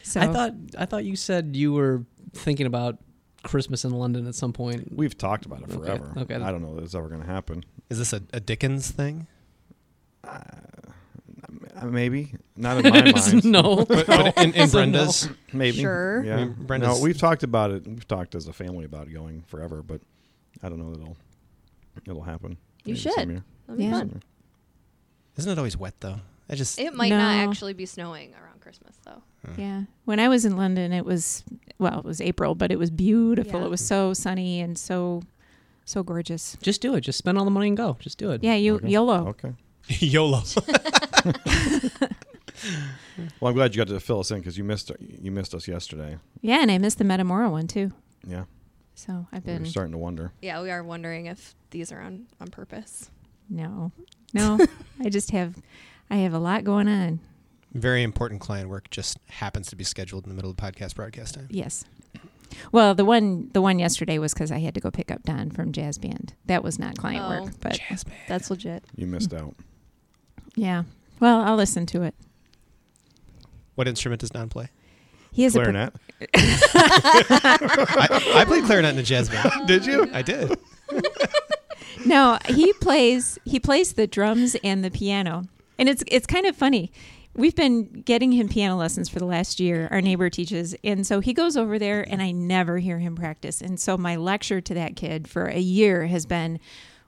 [0.02, 2.98] so I thought I thought you said you were thinking about
[3.44, 4.92] Christmas in London at some point.
[4.92, 6.12] We've talked about it forever.
[6.16, 6.34] okay.
[6.34, 7.62] I don't know that it's ever going to happen.
[7.88, 9.28] Is this a, a Dickens thing?
[10.24, 10.40] Uh,
[11.81, 12.33] Uh, maybe.
[12.57, 13.45] Not in my mind.
[13.45, 13.85] no.
[13.89, 14.83] But, but in, in So no.
[14.85, 15.79] Brenda's, Maybe.
[15.79, 16.24] Sure.
[16.24, 16.35] Yeah.
[16.37, 17.87] I mean, Brenda's- no, we've talked about it.
[17.87, 20.01] We've talked as a family about going forever, but
[20.62, 21.16] I don't know that it'll
[22.07, 22.57] it'll happen.
[22.85, 23.16] You Maybe should.
[23.66, 23.91] That'd be Yeah.
[23.99, 24.22] fun.
[25.37, 26.20] isn't it always wet though?
[26.49, 29.22] I just It might not actually be snowing around Christmas, though.
[29.59, 31.43] yeah, when I was in London, it was
[31.79, 33.61] well, it was April, but it was beautiful.
[33.61, 33.66] Yeah.
[33.66, 35.22] It was so sunny and so
[35.85, 36.57] so gorgeous.
[36.62, 37.03] Just do it.
[37.03, 37.97] Just spend all the money and go.
[38.01, 38.43] Just do it.
[38.43, 38.89] Yeah, you Okay.
[38.89, 39.29] YOLO.
[39.29, 39.53] Okay.
[40.01, 40.43] YOLO.
[43.41, 45.66] Well, I'm glad you got to fill us in because you missed you missed us
[45.68, 46.18] yesterday.
[46.41, 47.93] Yeah, and I missed the Metamora one too.
[48.26, 48.45] Yeah,
[48.95, 50.32] So I've we been starting to wonder.
[50.43, 53.11] Yeah, we are wondering if these are on, on purpose.
[53.49, 53.93] no,
[54.34, 54.59] no.
[55.01, 55.57] I just have
[56.11, 57.20] I have a lot going on.
[57.72, 61.34] Very important client work just happens to be scheduled in the middle of podcast broadcast
[61.34, 61.49] time.
[61.51, 61.84] Yes.
[62.72, 65.51] Well, the one the one yesterday was because I had to go pick up Don
[65.51, 66.34] from jazz band.
[66.47, 67.45] That was not client Oh.
[67.45, 68.18] work, but Jazz band.
[68.28, 68.84] That's legit.
[68.95, 69.55] You missed out.
[70.57, 70.82] Yeah.
[71.20, 72.14] Well, I'll listen to it.
[73.76, 74.70] What instrument does Don play?
[75.30, 75.92] He has Clarinet.
[76.34, 79.50] I, I played clarinet in a jazz band.
[79.66, 80.09] Did you?
[80.12, 80.59] I did.
[82.07, 82.38] no.
[82.46, 85.44] He plays he plays the drums and the piano,
[85.78, 86.90] and it's it's kind of funny.
[87.34, 89.88] We've been getting him piano lessons for the last year.
[89.90, 93.61] Our neighbor teaches, and so he goes over there, and I never hear him practice.
[93.61, 96.59] And so my lecture to that kid for a year has been,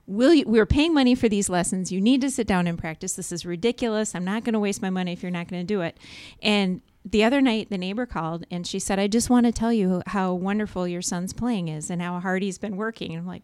[0.09, 1.91] "Will you, we're paying money for these lessons.
[1.91, 3.13] You need to sit down and practice.
[3.13, 4.15] This is ridiculous.
[4.15, 5.97] I'm not going to waste my money if you're not going to do it."
[6.41, 9.71] And the other night, the neighbor called, and she said, "I just want to tell
[9.71, 13.27] you how wonderful your son's playing is, and how hard he's been working." And I'm
[13.27, 13.43] like.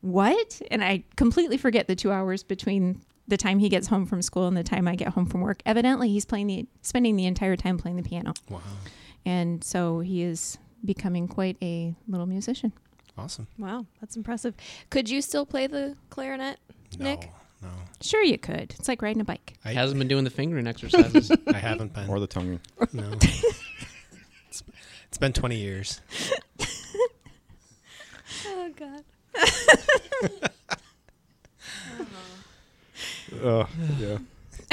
[0.00, 0.60] what?
[0.70, 4.46] And I completely forget the two hours between the time he gets home from school
[4.46, 5.62] and the time I get home from work.
[5.64, 8.60] Evidently, he's playing the spending the entire time playing the piano, Wow.
[9.24, 12.72] and so he is becoming quite a little musician.
[13.16, 13.46] Awesome.
[13.58, 14.54] Wow, that's impressive.
[14.90, 16.58] Could you still play the clarinet,
[16.98, 17.30] No, Nick?
[17.62, 17.68] no.
[18.00, 18.74] Sure, you could.
[18.78, 19.54] It's like riding a bike.
[19.64, 21.30] I, Hasn't been doing the fingering exercises.
[21.46, 22.08] I haven't been.
[22.08, 22.60] Or the tonguing.
[22.92, 23.12] no.
[24.48, 24.62] it's,
[25.08, 26.00] it's been 20 years.
[28.46, 29.02] Oh God.
[33.42, 33.64] Uh,
[33.98, 34.18] yeah.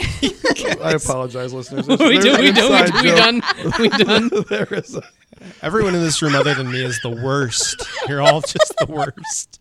[0.83, 1.87] I apologize, listeners.
[1.87, 2.37] we do.
[2.37, 2.69] We do.
[2.69, 3.41] We, inside we done.
[3.79, 4.29] We done.
[4.49, 5.03] there is a,
[5.61, 7.87] Everyone in this room other than me is the worst.
[8.07, 9.59] You're all just the worst.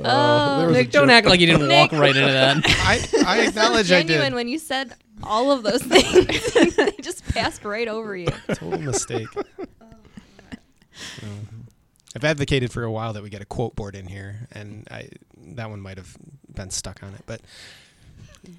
[0.00, 2.62] uh, there was a Nick, don't act like you didn't walk right into that.
[2.66, 4.34] I, I acknowledge I Genuine did.
[4.34, 6.76] when you said all of those things.
[6.76, 8.28] they just passed right over you.
[8.48, 9.28] Total mistake.
[11.22, 11.66] Um,
[12.14, 15.08] I've advocated for a while that we get a quote board in here, and I
[15.54, 16.16] that one might have
[16.52, 17.40] been stuck on it, but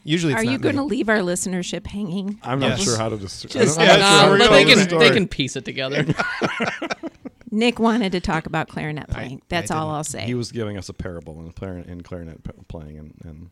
[0.03, 2.39] usually it's Are not you going to leave our listenership hanging?
[2.43, 2.83] I'm not Yes.
[2.83, 3.47] sure how to just.
[3.49, 6.05] Just Yeah, sure no, to but tell they can they can piece it together.
[7.51, 9.37] Nick wanted to talk about clarinet playing.
[9.37, 9.89] I That's all.
[9.91, 10.21] I'll say.
[10.25, 13.49] He was giving us a parable in clarinet, in clarinet playing, and, and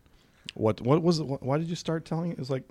[0.54, 1.24] what what was it?
[1.24, 2.34] Wh- Why did you start telling it?
[2.34, 2.64] It was like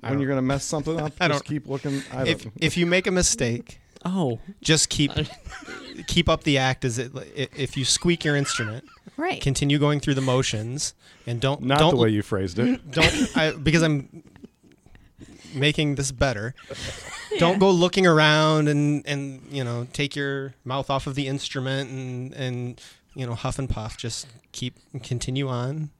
[0.00, 2.02] when you're gonna mess something up, I just don't- keep looking.
[2.12, 5.12] I If don't, if you make a mistake, Oh, just keep
[6.06, 6.84] keep up the act.
[6.84, 8.84] As it if you squeak your instrument,
[9.16, 9.40] right.
[9.40, 10.94] continue going through the motions,
[11.26, 12.90] and don't not don't the way you phrased it.
[12.90, 14.22] don't I, because I'm
[15.54, 16.54] making this better.
[17.38, 21.88] Don't go looking around and and you know take your mouth off of the instrument
[21.88, 22.80] and and
[23.14, 23.96] you know huff and puff.
[23.96, 24.74] Just keep
[25.04, 25.90] continue on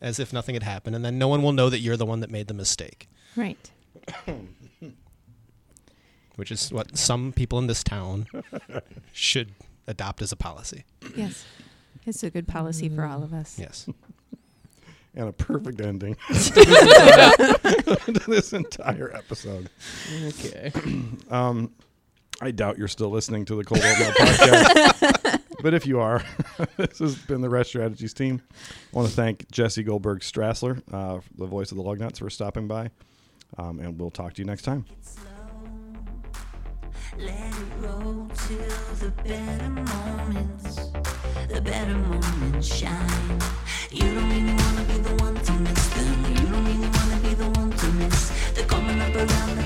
[0.00, 2.18] as if nothing had happened, and then no one will know that you're the one
[2.18, 3.08] that made the mistake.
[3.36, 3.70] right.
[6.42, 8.26] Which is what some people in this town
[9.12, 9.52] should
[9.86, 10.82] adopt as a policy.
[11.14, 11.44] Yes.
[12.04, 13.60] It's a good policy for all of us.
[13.60, 13.88] Yes.
[15.14, 19.70] and a perfect ending to this entire episode.
[20.26, 20.72] okay.
[21.30, 21.70] Um,
[22.40, 26.24] I doubt you're still listening to the Cold Oatmeal podcast, but if you are,
[26.76, 28.42] this has been the Resch Strategies team.
[28.92, 32.66] I want to thank Jesse Goldberg Strassler, uh, the voice of the Lugnuts, for stopping
[32.66, 32.90] by,
[33.58, 34.86] um, and we'll talk to you next time.
[37.18, 38.58] Let it roll till
[38.98, 40.76] the better moments,
[41.46, 43.38] the better moments shine.
[43.90, 46.24] You don't really wanna be the one to miss them.
[46.30, 48.52] You don't really wanna be the one to miss.
[48.54, 49.56] They're coming up around.
[49.56, 49.61] The